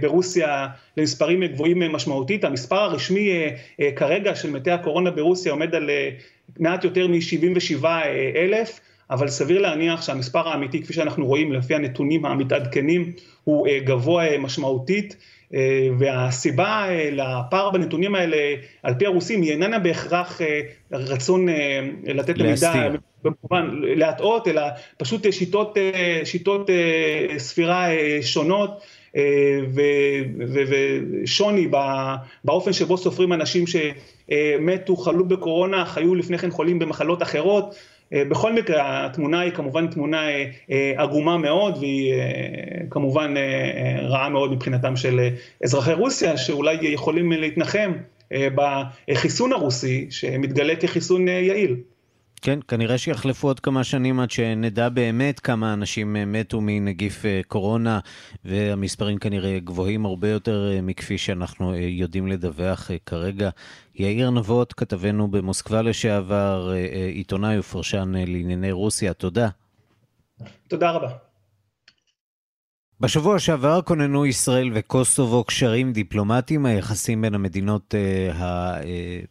[0.00, 2.44] ברוסיה למספרים גבוהים משמעותית.
[2.44, 3.30] המספר הרשמי
[3.96, 5.90] כרגע של מתי הקורונה ברוסיה עומד על
[6.58, 7.84] מעט יותר מ-77
[8.36, 8.80] אלף.
[9.10, 13.12] אבל סביר להניח שהמספר האמיתי כפי שאנחנו רואים לפי הנתונים המתעדכנים
[13.44, 15.16] הוא גבוה משמעותית
[15.98, 18.36] והסיבה אה, לפער בנתונים האלה
[18.82, 20.60] על פי הרוסים היא איננה בהכרח אה,
[20.92, 21.46] רצון
[22.06, 22.88] לתת למידע
[23.22, 24.62] במובן להטעות אלא
[24.96, 25.76] פשוט שיטות,
[26.24, 26.70] שיטות
[27.38, 27.86] ספירה
[28.22, 28.80] שונות
[30.54, 31.68] ושוני
[32.44, 37.74] באופן שבו סופרים אנשים שמתו, חלו בקורונה, חיו לפני כן חולים במחלות אחרות.
[38.12, 40.22] בכל מקרה התמונה היא כמובן תמונה
[40.96, 42.14] עגומה מאוד והיא
[42.90, 43.34] כמובן
[44.02, 45.28] רעה מאוד מבחינתם של
[45.64, 47.92] אזרחי רוסיה שאולי יכולים להתנחם
[49.10, 51.76] בחיסון הרוסי שמתגלה כחיסון יעיל.
[52.38, 57.40] כן, כנראה שיחלפו עוד כמה שנים עד שנדע באמת כמה אנשים אה, מתו מנגיף אה,
[57.48, 58.00] קורונה,
[58.44, 63.50] והמספרים כנראה גבוהים הרבה יותר אה, מכפי שאנחנו יודעים לדווח כרגע.
[63.94, 66.72] יאיר נבות, כתבנו במוסקבה לשעבר,
[67.14, 69.48] עיתונאי ופרשן לענייני רוסיה, תודה.
[70.68, 71.27] תודה רבה.
[73.00, 78.80] בשבוע שעבר כוננו ישראל וקוסובו קשרים דיפלומטיים, היחסים בין המדינות, אה,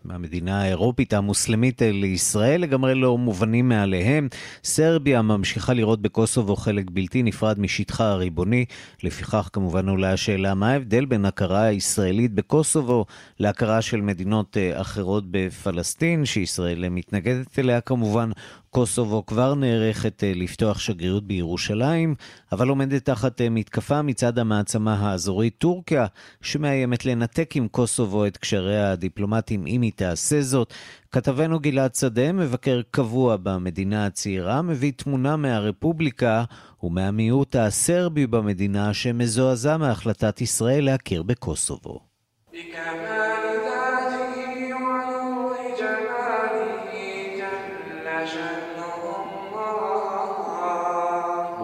[0.09, 4.27] המדינה האירופית המוסלמית לישראל לגמרי לא מובנים מעליהם.
[4.63, 8.65] סרביה ממשיכה לראות בקוסובו חלק בלתי נפרד משטחה הריבוני,
[9.03, 13.05] לפיכך כמובן עולה השאלה מה ההבדל בין הכרה הישראלית בקוסובו
[13.39, 18.29] להכרה של מדינות אה, אחרות בפלסטין, שישראל מתנגדת אליה כמובן,
[18.69, 22.15] קוסובו כבר נערכת אה, לפתוח שגרירות בירושלים,
[22.51, 26.05] אבל עומדת תחת אה, מתקפה מצד המעצמה האזורית טורקיה,
[26.41, 30.73] שמאיימת לנתק עם קוסובו את קשריה הדיפלומטיים אם היא תעשה זאת.
[31.11, 36.43] כתבנו גלעד שדה, מבקר קבוע במדינה הצעירה, מביא תמונה מהרפובליקה
[36.83, 41.99] ומהמיעוט הסרבי במדינה שמזועזע מהחלטת ישראל להכיר בקוסובו.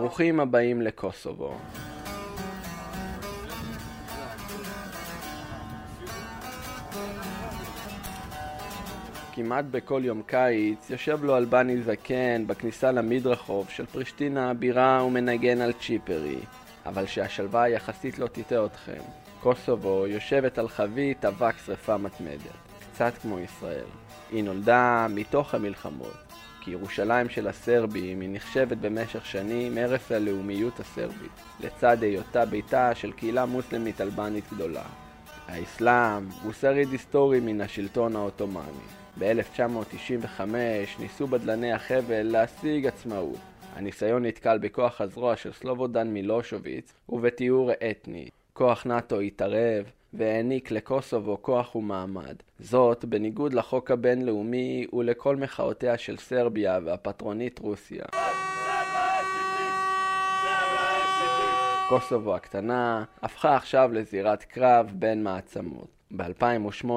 [0.04, 1.56] ברוכים הבאים לקוסובו.
[9.34, 15.74] כמעט בכל יום קיץ יושב לו אלבני זקן בכניסה למדרחוב של פרישטינה הבירה ומנגן על
[15.74, 16.40] צ'יפרי,
[16.86, 19.02] אבל שהשלווה יחסית לא תטעה אתכם.
[19.40, 22.58] קוסובו יושבת על חבית אבק שרפה מתמדת,
[22.94, 23.88] קצת כמו ישראל.
[24.32, 26.33] היא נולדה מתוך המלחמות,
[26.64, 33.12] כי ירושלים של הסרבים היא נחשבת במשך שנים ערש הלאומיות הסרבית, לצד היותה ביתה של
[33.12, 34.84] קהילה מוסלמית אלבנית גדולה.
[35.48, 38.86] האסלאם הוא שריד היסטורי מן השלטון העות'מאני.
[39.20, 40.42] ב-1995
[41.00, 43.40] ניסו בדלני החבל להשיג עצמאות.
[43.76, 48.30] הניסיון נתקל בכוח הזרוע של סלובודן מילושוביץ ובתיאור אתני.
[48.54, 52.36] כוח נאט"ו התערב, והעניק לקוסובו כוח ומעמד.
[52.60, 58.06] זאת בניגוד לחוק הבינלאומי ולכל מחאותיה של סרביה והפטרונית רוסיה.
[61.90, 66.03] קוסובו הקטנה הפכה עכשיו לזירת קרב בין מעצמות.
[66.12, 66.90] ב-2008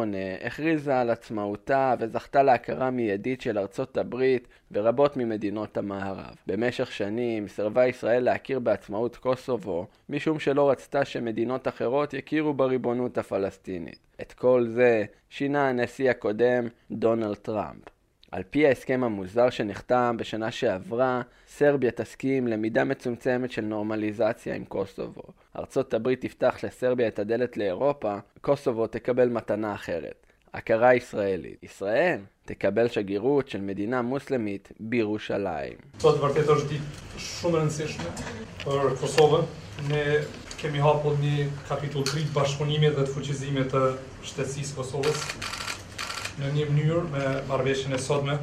[0.44, 6.34] הכריזה על עצמאותה וזכתה להכרה מיידית של ארצות הברית ורבות ממדינות המערב.
[6.46, 13.98] במשך שנים סירבה ישראל להכיר בעצמאות קוסובו משום שלא רצתה שמדינות אחרות יכירו בריבונות הפלסטינית.
[14.20, 17.95] את כל זה שינה הנשיא הקודם דונלד טראמפ.
[18.32, 25.22] על פי ההסכם המוזר שנחתם בשנה שעברה, סרביה תסכים למידה מצומצמת של נורמליזציה עם קוסובו.
[25.56, 30.26] ארצות הברית תפתח לסרביה את הדלת לאירופה, קוסובו תקבל מתנה אחרת.
[30.54, 31.62] הכרה ישראלית.
[31.62, 35.76] ישראל תקבל שגרירות של מדינה מוסלמית בירושלים.
[40.56, 43.82] kemi hapur një kapitull të ri të bashkëpunimit dhe të fuqizimit të
[44.24, 45.65] shtetësisë Kosovës.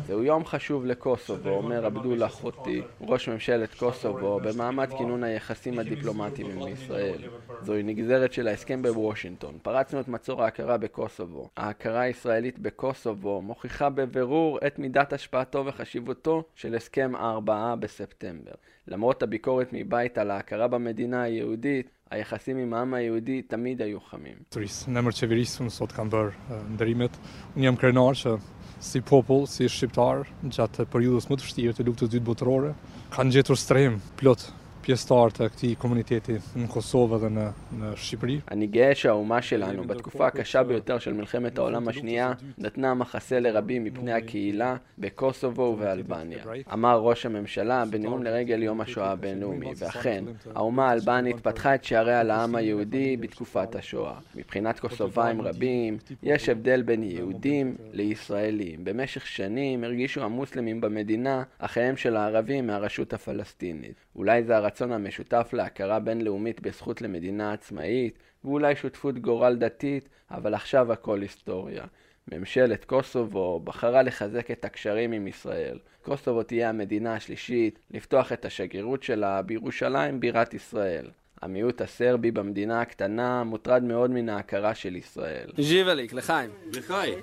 [0.08, 6.68] זהו יום חשוב לקוסובו, אומר עבדולה חוטי, ראש ממשלת קוסובו, במעמד כינון היחסים הדיפלומטיים עם
[6.68, 7.20] ישראל.
[7.62, 9.58] זוהי נגזרת של ההסכם בוושינגטון.
[9.62, 11.50] פרצנו את מצור ההכרה בקוסובו.
[11.58, 18.52] ההכרה הישראלית בקוסובו מוכיחה בבירור את מידת השפעתו וחשיבותו של הסכם הארבעה בספטמבר.
[18.88, 24.39] למרות הביקורת מבית על ההכרה במדינה היהודית, היחסים עם העם היהודי תמיד היו חמים.
[24.55, 27.19] Në emër qeverisë unë sot kam bërë ndërimet.
[27.57, 28.39] Unë jam krenar që
[28.81, 32.73] si popull, si shqiptar, gjatë periudhës më të vështirë të luftës dytë botërore,
[33.13, 34.49] kanë gjetur strehim plot
[34.84, 37.46] פייסטאר të këtij komuniteti në Kosovë dhe në,
[37.80, 38.36] në Shqipëri.
[38.52, 44.14] אני גאה שהאומה שלנו בתקופה הקשה ביותר של מלחמת העולם השנייה נתנה מחסה לרבים מפני
[44.14, 46.44] הקהילה בקוסובו ובאלבניה.
[46.74, 50.24] אמר ראש הממשלה בנאום לרגל יום השואה הבינלאומי, ואכן,
[50.56, 54.16] האומה האלבנית פתחה את שעריה לעם היהודי בתקופת השואה.
[54.36, 58.84] מבחינת קוסובאים רבים, יש הבדל בין יהודים לישראלים.
[58.84, 63.94] במשך שנים הרגישו המוסלמים במדינה אחיהם של הערבים מהרשות הפלסטינית.
[64.16, 70.92] אולי זה הרצון המשותף להכרה בינלאומית בזכות למדינה עצמאית, ואולי שותפות גורל דתית, אבל עכשיו
[70.92, 71.84] הכל היסטוריה.
[72.32, 75.80] ממשלת קוסובו בחרה לחזק את הקשרים עם ישראל.
[76.02, 81.10] קוסובו תהיה המדינה השלישית לפתוח את השגרירות שלה בירושלים בירת ישראל.
[81.42, 85.50] המיעוט הסרבי במדינה הקטנה מוטרד מאוד מן ההכרה של ישראל.
[85.58, 86.50] ז'יבליק, לחיים.
[86.74, 87.20] לחיים.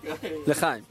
[0.47, 0.85] לחיים.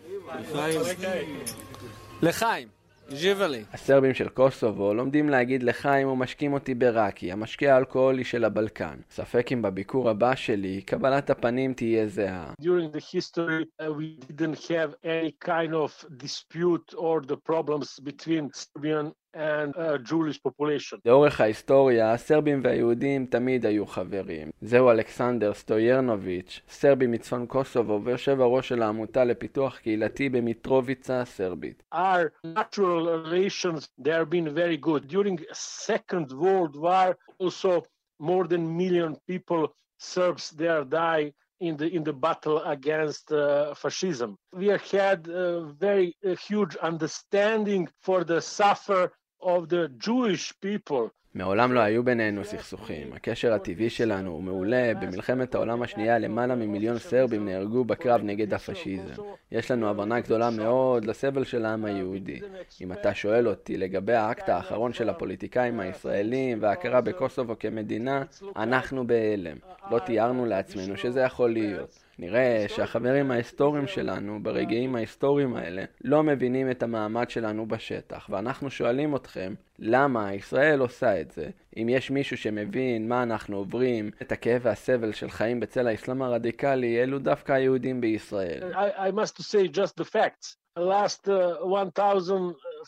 [2.21, 2.78] לחיים.
[3.11, 3.63] ז'יבלי.
[3.73, 8.95] הסרבים של קוסובו לומדים להגיד לחיים ומשקים אותי בראקי, המשקה האלכוהולי של הבלקן.
[9.11, 12.53] ספק אם בביקור הבא שלי, קבלת הפנים תהיה זהה.
[12.61, 18.49] During the history, uh, we didn't have any kind of dispute or the problems between
[18.53, 20.98] Serbian and uh, Jewish population.
[21.04, 24.50] לאורך ההיסטוריה, הסרבים והיהודים תמיד היו חברים.
[24.60, 31.82] זהו אלכסנדר סטוירנוביץ', סרבי מצפון קוסובו ויושב הראש של העמותה לפיתוח קהילתי במיטרוביצה הסרבית.
[31.94, 35.08] Our natural relations, they have been very good.
[35.08, 37.82] During Second World War, also
[38.20, 39.66] more than million people,
[39.98, 44.36] Serbs, there die in the in the battle against uh, fascism.
[44.52, 51.09] We had a very a huge understanding for the suffer of the Jewish people.
[51.33, 53.13] מעולם לא היו בינינו סכסוכים.
[53.13, 54.91] הקשר הטבעי שלנו הוא מעולה.
[55.01, 59.21] במלחמת העולם השנייה למעלה ממיליון סרבים נהרגו בקרב נגד הפשיזם.
[59.51, 62.39] יש לנו הבנה גדולה מאוד לסבל של העם היהודי.
[62.81, 68.23] אם אתה שואל אותי לגבי האקט האחרון של הפוליטיקאים הישראלים וההכרה בקוסובו כמדינה,
[68.55, 69.57] אנחנו בהלם.
[69.91, 72.08] לא תיארנו לעצמנו שזה יכול להיות.
[72.19, 79.15] נראה שהחברים ההיסטוריים שלנו ברגעים ההיסטוריים האלה לא מבינים את המעמד שלנו בשטח, ואנחנו שואלים
[79.15, 81.49] אתכם למה ישראל עושה את זה.
[81.77, 87.03] אם יש מישהו שמבין מה אנחנו עוברים, את הכאב והסבל של חיים בצל האסלאם הרדיקלי,
[87.03, 88.73] אלו דווקא היהודים בישראל.
[88.73, 90.59] I, I must say just the facts.
[90.79, 91.65] last uh,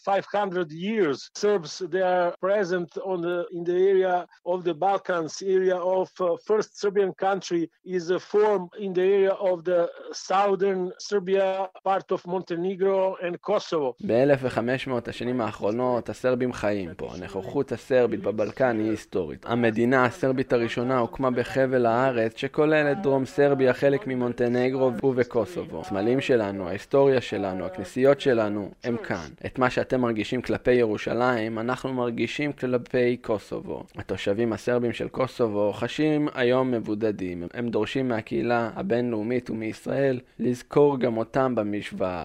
[0.05, 5.77] 1,500 years, Serbs they are present on the in the area of the Balkans, area
[5.77, 9.81] of uh, first Serbian country is a form in the area of the
[10.13, 13.95] southern Serbia, part of Montenegro and Kosovo.
[14.05, 17.13] ב-1500 השנים האחרונות הסרבים חיים פה.
[17.13, 19.45] הנוכחות הסרבית בבלקן היא היסטורית.
[19.45, 25.81] המדינה הסרבית הראשונה הוקמה בחבל הארץ שכולל את דרום סרביה, חלק ממונטנגרו ובקוסובו.
[25.81, 29.27] הסמלים שלנו, ההיסטוריה שלנו, הכנסיות שלנו הם כאן.
[29.45, 33.83] את מה שאתם מרגישים כלפי ירושלים, אנחנו מרגישים כלפי קוסובו.
[33.95, 37.43] התושבים הסרבים של קוסובו חשים היום מבודדים.
[37.53, 42.23] הם דורשים מהקהילה הבינלאומית ומישראל לזכור גם אותם במשוואה.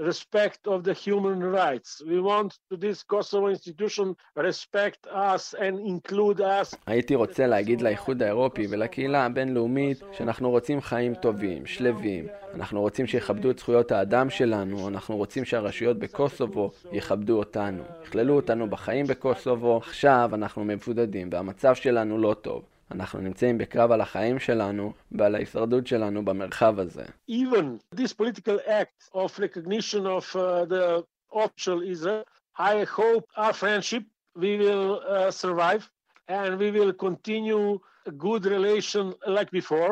[0.00, 2.02] Respect of the human rights.
[2.10, 6.74] We want to this Kosovo institution respect us and include us.
[6.86, 12.26] הייתי רוצה להגיד לאיחוד האירופי ולקהילה הבינלאומית שאנחנו רוצים חיים טובים, שלווים.
[12.54, 17.82] אנחנו רוצים שיכבדו את זכויות האדם שלנו, אנחנו רוצים שהרשויות בקוסובו יכבדו אותנו.
[18.02, 22.64] יכללו אותנו בחיים בקוסובו, עכשיו אנחנו מבודדים והמצב שלנו לא טוב.
[22.90, 27.04] אנחנו נמצאים בקרב על החיים שלנו ועל ההישרדות שלנו במרחב הזה.
[27.30, 32.24] Even this political act of recognition of uh, the official Israel,
[32.58, 34.02] I hope our friendship
[34.36, 35.82] we will uh, survive
[36.28, 37.78] and we will continue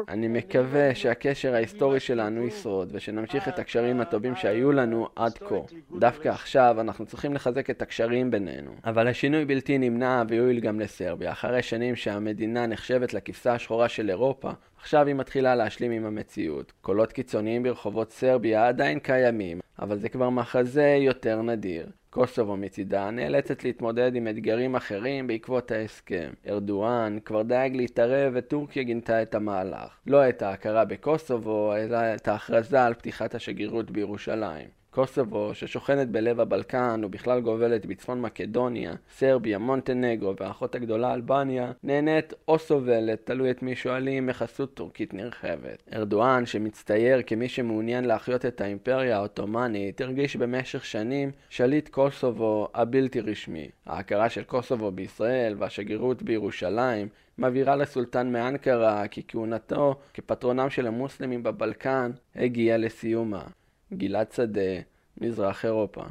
[0.08, 5.54] אני מקווה שהקשר ההיסטורי שלנו ישרוד ושנמשיך את הקשרים הטובים שהיו לנו עד כה.
[5.98, 8.70] דווקא עכשיו אנחנו צריכים לחזק את הקשרים בינינו.
[8.84, 11.32] אבל השינוי בלתי נמנע ויועיל גם לסרביה.
[11.32, 14.50] אחרי שנים שהמדינה נחשבת לכבשה השחורה של אירופה,
[14.80, 16.72] עכשיו היא מתחילה להשלים עם המציאות.
[16.80, 21.86] קולות קיצוניים ברחובות סרביה עדיין קיימים, אבל זה כבר מחזה יותר נדיר.
[22.18, 26.30] קוסובו מצידה נאלצת להתמודד עם אתגרים אחרים בעקבות ההסכם.
[26.48, 29.98] ארדואן כבר דאג להתערב וטורקיה גינתה את המהלך.
[30.06, 34.68] לא את ההכרה בקוסובו, אלא את ההכרזה על פתיחת השגרירות בירושלים.
[34.98, 42.58] קוסובו, ששוכנת בלב הבלקן ובכלל גובלת בצפון מקדוניה, סרביה, מונטנגרו והאחות הגדולה אלבניה, נהנית או
[42.58, 45.82] סובלת, תלוי את מי שואלים, מחסות טורקית נרחבת.
[45.94, 53.68] ארדואן, שמצטייר כמי שמעוניין להחיות את האימפריה העות'מאנית, הרגיש במשך שנים שליט קוסובו הבלתי רשמי.
[53.86, 57.08] ההכרה של קוסובו בישראל והשגרירות בירושלים
[57.38, 63.42] מבהירה לסולטן מאנקרה כי כהונתו כפטרונם של המוסלמים בבלקן הגיעה לסיומה.
[63.92, 64.80] גלעד שדה,
[65.20, 66.02] מזרח אירופה.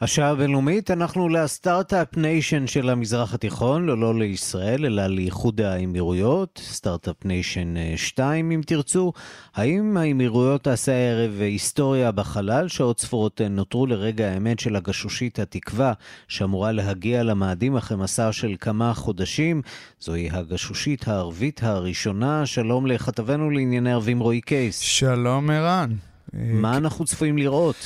[0.00, 6.60] השעה הבינלאומית, אנחנו ל start-up nation של המזרח התיכון, לא, לא לישראל, אלא לאיחוד האמירויות,
[6.64, 9.12] start-up nation 2 אם תרצו.
[9.54, 12.68] האם האמירויות תעשה הערב היסטוריה בחלל?
[12.68, 15.92] שעות ספורות נותרו לרגע האמת של הגשושית התקווה,
[16.28, 19.62] שאמורה להגיע למאדים אחרי מסע של כמה חודשים.
[20.00, 22.46] זוהי הגשושית הערבית הראשונה.
[22.46, 24.78] שלום לכתבנו לענייני ערבים רועי קייס.
[24.78, 25.90] שלום ערן.
[26.32, 27.76] מה אנחנו צפויים לראות?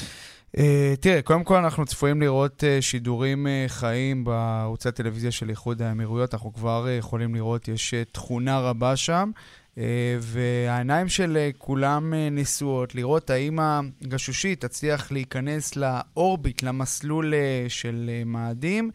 [0.56, 0.60] Uh,
[1.00, 6.34] תראה, קודם כל אנחנו צפויים לראות uh, שידורים חיים בערוצי הטלוויזיה של איחוד האמירויות.
[6.34, 9.30] אנחנו כבר יכולים לראות, יש תכונה רבה שם.
[10.20, 17.34] והעיניים של כולם נשואות לראות האם הגשושית תצליח להיכנס לאורביט, למסלול
[17.68, 18.90] של מאדים.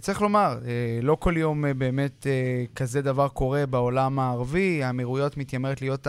[0.00, 0.58] צריך לומר,
[1.02, 2.26] לא כל יום באמת
[2.74, 4.82] כזה דבר קורה בעולם הערבי.
[4.82, 6.06] האמירויות מתיימרת להיות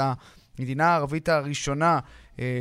[0.57, 1.99] המדינה הערבית הראשונה אה,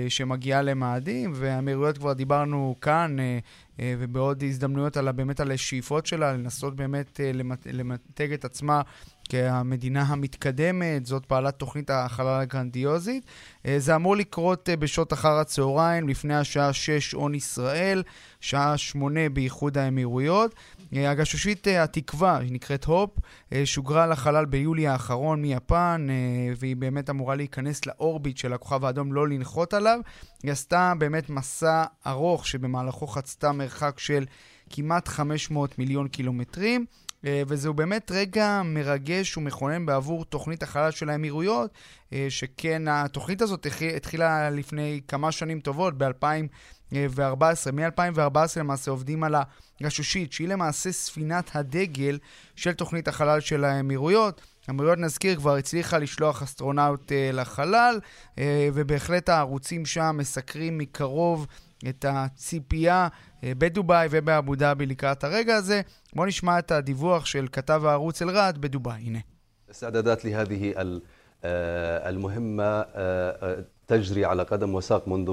[0.09, 3.39] שמגיעה למאדים, והאמירויות כבר דיברנו כאן אה,
[3.81, 7.20] אה, ובעוד הזדמנויות על, באמת על השאיפות שלה, לנסות באמת
[7.72, 8.83] למתג את עצמה
[9.29, 13.25] כמדינה המתקדמת, זאת פעלת תוכנית החלל הגרנדיוזית.
[13.79, 18.03] זה אמור לקרות בשעות אחר הצהריים, לפני השעה 6 הון ישראל,
[18.41, 20.55] שעה 8 באיחוד האמירויות.
[20.97, 23.11] אה, הגשושית אה, התקווה, היא נקראת הופ,
[23.53, 26.07] אה, שוגרה לחלל ביולי האחרון מיפן,
[26.57, 30.01] והיא באמת אמורה להיכנס לאורביט של הכוכב האדום, לא לנחות עליו.
[30.43, 34.25] היא עשתה באמת מסע ארוך שבמהלכו חצתה מרחק של
[34.70, 36.87] כמעט 500 מיליון קילומטרים.
[37.27, 41.70] וזהו באמת רגע מרגש ומכונן בעבור תוכנית החלל של האמירויות,
[42.29, 43.66] שכן התוכנית הזאת
[43.97, 47.72] התחילה לפני כמה שנים טובות, ב-2014.
[47.72, 49.35] מ-2014 למעשה עובדים על
[49.81, 52.18] הגשושית, שהיא למעשה ספינת הדגל
[52.57, 54.41] של תוכנית החלל של האמירויות.
[54.68, 58.01] האמירויות, נזכיר, כבר הצליחה לשלוח אסטרונאוט לחלל,
[58.75, 61.47] ובהחלט הערוצים שם מסקרים מקרוב
[61.89, 65.82] את הציפייה uh, בדובאי ובאבו דאבי לקראת הרגע הזה.
[66.15, 69.20] בואו נשמע את הדיווח של כתב הערוץ אל-ראד בדובאי, הנה.
[69.72, 70.74] استعدادات لهذه
[72.05, 72.86] المهمة
[73.88, 75.30] تجري على قدم وساق منذ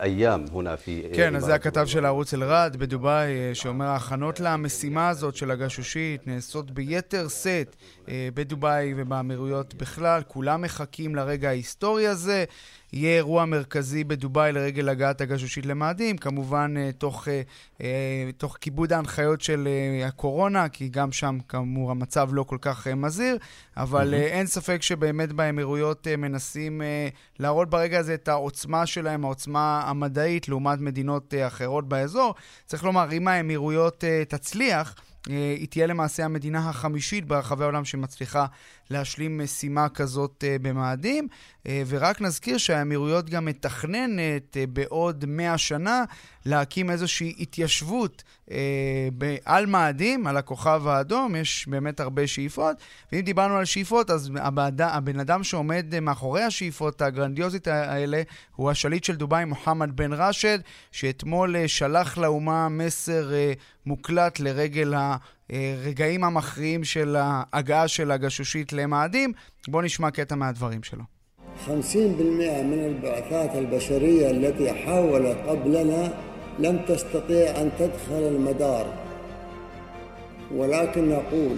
[0.00, 1.02] אייam הונה פי...
[1.14, 6.26] כן, אז זה הכתב של הערוץ אל-ראד בדובאי, אה, שאומר ההכנות למשימה הזאת של הגשושית
[6.26, 7.76] נעשות ביתר שאת
[8.08, 10.22] אה, בדובאי ובאמירויות בכלל.
[10.28, 12.44] כולם מחכים לרגע ההיסטורי הזה.
[12.93, 17.41] יהיה אירוע מרכזי בדובאי לרגל הגעת הגשושית למאדים, כמובן אה, תוך, אה,
[17.81, 19.67] אה, תוך כיבוד ההנחיות של
[20.05, 23.37] הקורונה, כי גם שם כאמור המצב לא כל כך מזהיר,
[23.77, 24.17] אבל mm-hmm.
[24.17, 26.81] אין ספק שבאמת באמירויות מנסים
[27.39, 32.35] להראות ברגע הזה את העוצמה שלהם, העוצמה המדעית לעומת מדינות אחרות באזור.
[32.65, 34.95] צריך לומר, אם האמירויות תצליח,
[35.27, 38.45] היא תהיה למעשה המדינה החמישית ברחבי העולם שמצליחה
[38.89, 41.27] להשלים משימה כזאת במאדים.
[41.69, 46.03] Uh, ורק נזכיר שהאמירויות גם מתכננת uh, בעוד מאה שנה
[46.45, 48.51] להקים איזושהי התיישבות uh,
[49.45, 52.77] על מאדים, על הכוכב האדום, יש באמת הרבה שאיפות.
[53.11, 54.81] ואם דיברנו על שאיפות, אז הבד...
[54.81, 58.21] הבן אדם שעומד מאחורי השאיפות הגרנדיוזית האלה
[58.55, 60.59] הוא השליט של דובאי, מוחמד בן ראשד,
[60.91, 63.31] שאתמול שלח לאומה מסר
[63.85, 65.17] מוקלט לרגל ה...
[65.49, 69.33] הרגעים המכריעים של ההגעה של הגשושית למאדים.
[69.67, 71.18] בואו נשמע קטע מהדברים שלו.
[71.67, 71.69] 50%
[72.63, 76.13] من البعثات البشرية التي حاولت قبلنا
[76.59, 78.85] لم تستطيع أن تدخل المدار.
[80.55, 81.57] ولكن نقول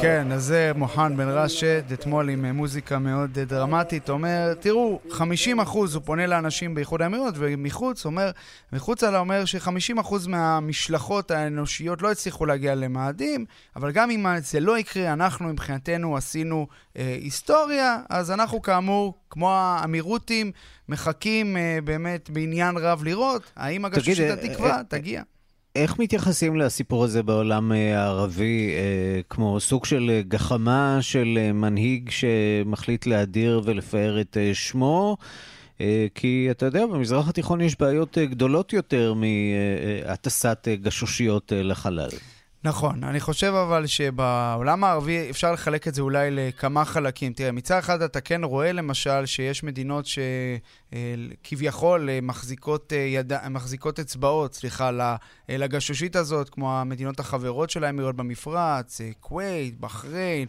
[0.00, 5.94] כן, אז זה מוחן בן רשד, אתמול עם מוזיקה מאוד דרמטית, אומר, תראו, 50 אחוז,
[5.94, 8.30] הוא פונה לאנשים באיחוד האמירות, ומחוץ, אומר,
[8.72, 13.44] מחוץ לה אומר ש-50 אחוז מהמשלחות האנושיות לא הצליחו להגיע למאדים,
[13.76, 19.50] אבל גם אם זה לא יקרה, אנחנו מבחינתנו עשינו אה, היסטוריה, אז אנחנו כאמור, כמו
[19.52, 20.52] האמירותים,
[20.88, 25.22] מחכים אה, באמת בעניין רב לראות האם הגשושית התקווה אה, אה, תגיע.
[25.76, 32.10] איך מתייחסים לסיפור הזה בעולם אה, הערבי, אה, כמו סוג של אה, גחמה של מנהיג
[32.10, 35.16] שמחליט להדיר ולפאר את שמו?
[36.14, 42.08] כי אתה יודע, במזרח התיכון יש בעיות גדולות יותר מהטסת גשושיות לחלל.
[42.64, 47.32] נכון, אני חושב אבל שבעולם הערבי אפשר לחלק את זה אולי לכמה חלקים.
[47.32, 50.06] תראה, מצד אחד אתה כן רואה למשל שיש מדינות
[50.92, 53.32] שכביכול מחזיקות, יד...
[53.50, 54.90] מחזיקות אצבעות, סליחה,
[55.48, 60.46] לגשושית הזאת, כמו המדינות החברות של האמירויות במפרץ, כווית, בחריין,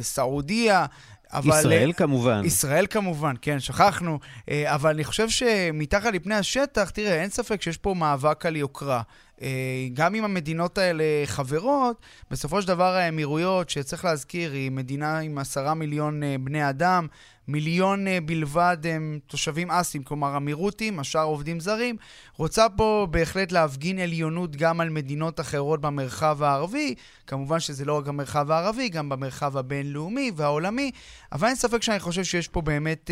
[0.00, 0.86] סעודיה.
[1.32, 1.58] אבל...
[1.58, 2.42] ישראל כמובן.
[2.44, 4.18] ישראל כמובן, כן, שכחנו.
[4.64, 9.02] אבל אני חושב שמתחת לפני השטח, תראה, אין ספק שיש פה מאבק על יוקרה.
[9.42, 11.96] אה, גם אם המדינות האלה חברות,
[12.30, 17.06] בסופו של דבר האמירויות, שצריך להזכיר, היא מדינה עם עשרה מיליון אה, בני אדם,
[17.48, 21.96] מיליון אה, בלבד הם תושבים אסים, כלומר אמירותים, השאר עובדים זרים,
[22.36, 26.94] רוצה פה בהחלט להפגין עליונות גם על מדינות אחרות במרחב הערבי.
[27.26, 30.90] כמובן שזה לא רק המרחב הערבי, גם במרחב הבינלאומי והעולמי,
[31.32, 33.10] אבל אין ספק שאני חושב שיש פה באמת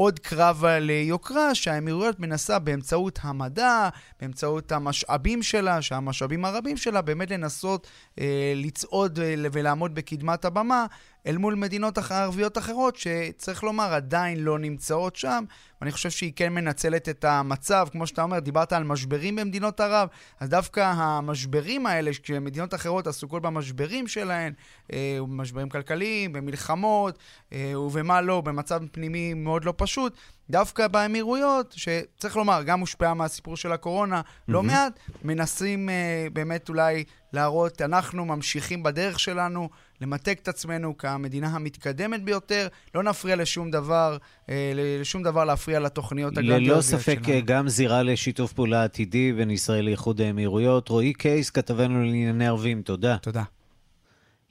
[0.00, 3.88] עוד קרב על יוקרה שהאמירויות מנסה באמצעות המדע,
[4.20, 7.86] באמצעות המשאבים שלה, שהמשאבים הרבים שלה, באמת לנסות
[8.20, 10.86] אה, לצעוד אה, ולעמוד בקדמת הבמה
[11.28, 15.44] אל מול מדינות ערביות אחרות, שצריך לומר, עדיין לא נמצאות שם.
[15.80, 20.08] ואני חושב שהיא כן מנצלת את המצב, כמו שאתה אומר, דיברת על משברים במדינות ערב,
[20.40, 24.52] אז דווקא המשברים האלה, כשמדינות אחרות עסוקות במשברים שלהן,
[24.92, 27.18] אה, משברים כלכליים, במלחמות,
[27.52, 30.16] אה, ובמה לא, במצב פנימי מאוד לא פשוט,
[30.50, 34.42] דווקא באמירויות, שצריך לומר, גם הושפעה מהסיפור של הקורונה mm-hmm.
[34.48, 39.68] לא מעט, מנסים אה, באמת אולי להראות, אנחנו ממשיכים בדרך שלנו,
[40.00, 44.16] למתג את עצמנו כמדינה המתקדמת ביותר, לא נפריע לשום דבר,
[44.48, 47.02] אה, לשום דבר להפריע לתוכניות הגרנדיוזיות שלנו.
[47.02, 50.88] ללא ספק גם זירה לשיתוף פעולה עתידי בין ישראל לאיחוד האמירויות.
[50.88, 53.16] רועי קייס, כתבנו לענייני ערבים, תודה.
[53.22, 53.42] תודה.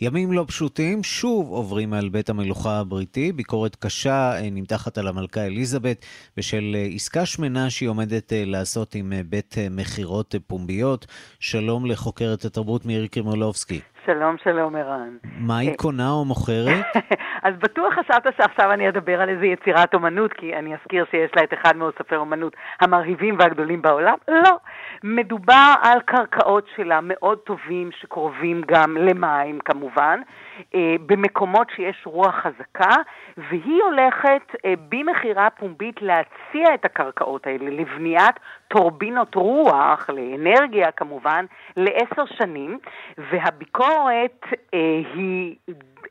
[0.01, 3.31] ימים לא פשוטים שוב עוברים על בית המלוכה הבריטי.
[3.31, 6.05] ביקורת קשה אה, נמתחת על המלכה אליזבת
[6.37, 11.05] בשל אה, עסקה שמנה שהיא עומדת אה, לעשות עם בית מכירות פומביות.
[11.39, 13.79] שלום לחוקרת התרבות מירי קרימולובסקי.
[14.07, 15.17] שלום, שלום, ערן.
[15.39, 16.85] מה היא קונה או מוכרת?
[17.47, 21.43] אז בטוח חשבת שעכשיו אני אדבר על איזה יצירת אומנות, כי אני אזכיר שיש לה
[21.43, 24.15] את אחד מאוספי אומנות המרהיבים והגדולים בעולם?
[24.27, 24.57] לא.
[25.03, 30.46] מדובר על קרקעות שלה מאוד טובים, שקרובים גם למים כמובן, אה,
[31.05, 32.95] במקומות שיש רוח חזקה,
[33.37, 38.35] והיא הולכת אה, במכירה פומבית להציע את הקרקעות האלה לבניית
[38.67, 41.45] טורבינות רוח, לאנרגיה כמובן,
[41.77, 42.79] לעשר שנים,
[43.17, 45.55] והביקורת אה, היא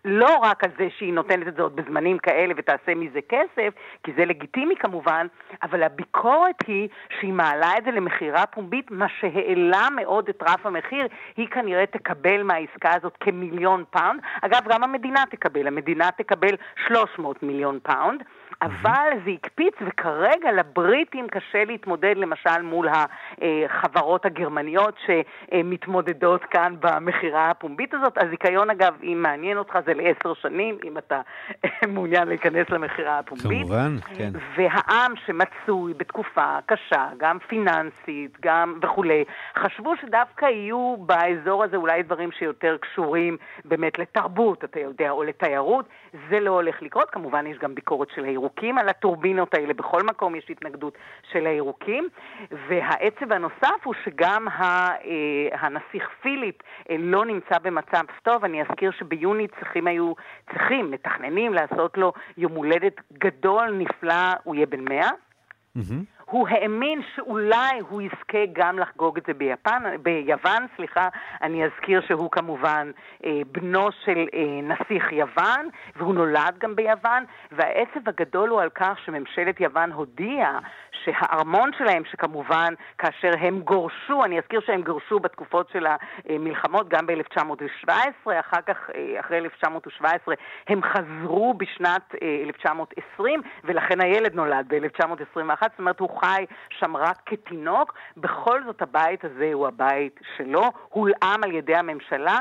[0.05, 4.13] לא רק על זה שהיא נותנת את זה עוד בזמנים כאלה ותעשה מזה כסף, כי
[4.17, 5.27] זה לגיטימי כמובן,
[5.63, 11.07] אבל הביקורת היא שהיא מעלה את זה למכירה פומבית, מה שהעלה מאוד את רף המחיר,
[11.37, 14.21] היא כנראה תקבל מהעסקה הזאת כמיליון פאונד.
[14.43, 16.55] אגב, גם המדינה תקבל, המדינה תקבל
[16.87, 18.23] 300 מיליון פאונד.
[18.63, 22.89] אבל זה הקפיץ, וכרגע לבריטים קשה להתמודד למשל מול
[23.39, 28.19] החברות הגרמניות שמתמודדות כאן במכירה הפומבית הזאת.
[28.19, 31.21] הזיכיון, אגב, אם מעניין אותך, זה לעשר שנים, אם אתה
[31.95, 33.67] מעוניין להיכנס למכירה הפומבית.
[33.67, 34.31] כמובן, כן.
[34.57, 39.25] והעם שמצוי בתקופה קשה, גם פיננסית, גם וכולי,
[39.59, 45.89] חשבו שדווקא יהיו באזור הזה אולי דברים שיותר קשורים באמת לתרבות, אתה יודע, או לתיירות.
[46.31, 47.11] זה לא הולך לקרות.
[47.11, 48.46] כמובן, יש גם ביקורת של הירוקים.
[48.47, 50.99] הירוקים על הטורבינות האלה, בכל מקום יש התנגדות
[51.33, 52.09] של הירוקים,
[52.69, 54.97] והעצב הנוסף הוא שגם אה,
[55.53, 56.55] הנסיך פיליפ
[56.91, 58.45] אה, לא נמצא במצב טוב.
[58.45, 60.13] אני אזכיר שביוני צריכים היו,
[60.53, 65.11] צריכים, מתכננים לעשות לו יום הולדת גדול, נפלא, הוא יהיה בן מאה.
[65.11, 66.16] Mm-hmm.
[66.31, 71.09] הוא האמין שאולי הוא יזכה גם לחגוג את זה ביפן, ביוון, סליחה,
[71.43, 72.91] אני אזכיר שהוא כמובן
[73.25, 78.99] אה, בנו של אה, נסיך יוון, והוא נולד גם ביוון, והעצב הגדול הוא על כך
[79.05, 80.59] שממשלת יוון הודיעה
[81.07, 85.87] שהארמון שלהם, שכמובן כאשר הם גורשו, אני אזכיר שהם גורשו בתקופות של
[86.29, 87.91] המלחמות, גם ב-1917,
[88.41, 90.35] אחר כך, אה, אחרי 1917,
[90.69, 96.47] הם חזרו בשנת 1920, אה, ולכן הילד נולד ב-1921, זאת אומרת, הוא חי
[96.79, 97.95] שם רק כתינוק.
[98.17, 102.39] בכל זאת, הבית הזה הוא הבית שלו, הולאם על ידי הממשלה.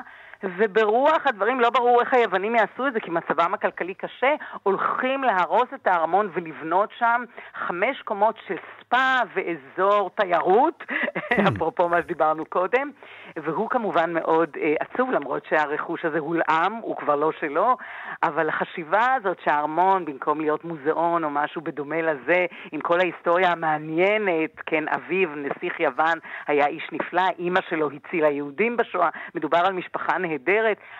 [0.57, 5.67] וברוח הדברים, לא ברור איך היוונים יעשו את זה, כי מצבם הכלכלי קשה, הולכים להרוס
[5.75, 7.23] את הארמון ולבנות שם
[7.55, 10.83] חמש קומות של ספא ואזור תיירות.
[11.55, 12.91] אפרופו מה שדיברנו קודם,
[13.37, 17.77] והוא כמובן מאוד אה, עצוב, למרות שהרכוש הזה הולאם, הוא כבר לא שלו,
[18.23, 24.51] אבל החשיבה הזאת שהארמון, במקום להיות מוזיאון או משהו בדומה לזה, עם כל ההיסטוריה המעניינת,
[24.65, 30.17] כן, אביו, נסיך יוון, היה איש נפלא, אימא שלו הצילה יהודים בשואה, מדובר על משפחה
[30.17, 30.34] נהדרת,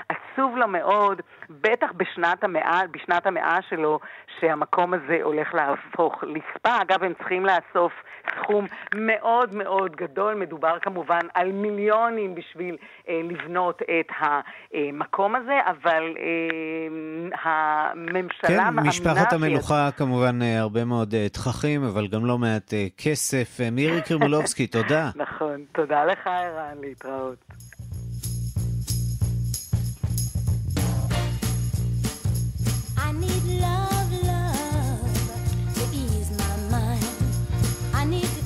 [0.10, 4.00] עצוב לו מאוד, בטח בשנת המאה, בשנת המאה שלו,
[4.40, 6.82] שהמקום הזה הולך להפוך לספא.
[6.82, 7.94] אגב, הם צריכים לאסוף
[8.36, 8.66] סכום
[8.96, 12.78] מאוד מאוד גדול, מדובר כמובן על מיליונים בשביל
[13.10, 18.82] אה, לבנות את המקום הזה, אבל אה, הממשלה כן, מאמינה...
[18.82, 19.98] כן, משפחת המלוכה ש...
[19.98, 23.62] כמובן אה, הרבה מאוד אה, תככים, אבל גם לא מעט אה, כסף.
[23.62, 25.10] אה, מירי קרימולובסקי, תודה.
[25.16, 27.38] נכון, תודה לך, ערן, להתראות.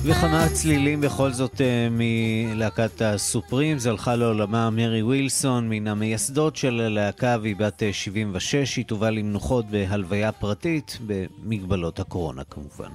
[0.02, 7.36] וכמה צלילים בכל זאת אה, מלהקת הסופרים, זלחה לעולמה מרי ווילסון, מן המייסדות של הלהקה,
[7.42, 12.90] והיא בת 76, היא תובא למנוחות בהלוויה פרטית, במגבלות הקורונה כמובן.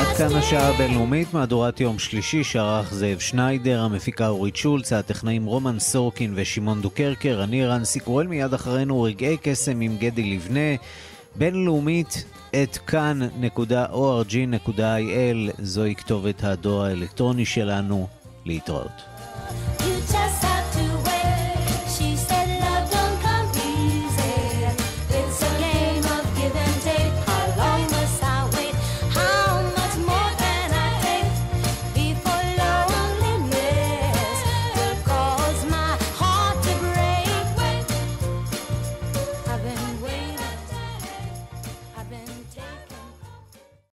[0.00, 5.78] ועד כאן השעה הבינלאומית, מהדורת יום שלישי שערך זאב שניידר, המפיקה אורית שולץ, הטכנאים רומן
[5.78, 10.76] סורקין ושמעון דוקרקר, אני רנסי קורל, מיד אחרינו רגעי קסם עם גדי לבנה.
[11.36, 12.24] בינלאומית,
[12.62, 13.62] את כאן.org.il
[15.62, 18.08] זוהי כתובת הדואר האלקטרוני שלנו.
[18.44, 19.09] להתראות.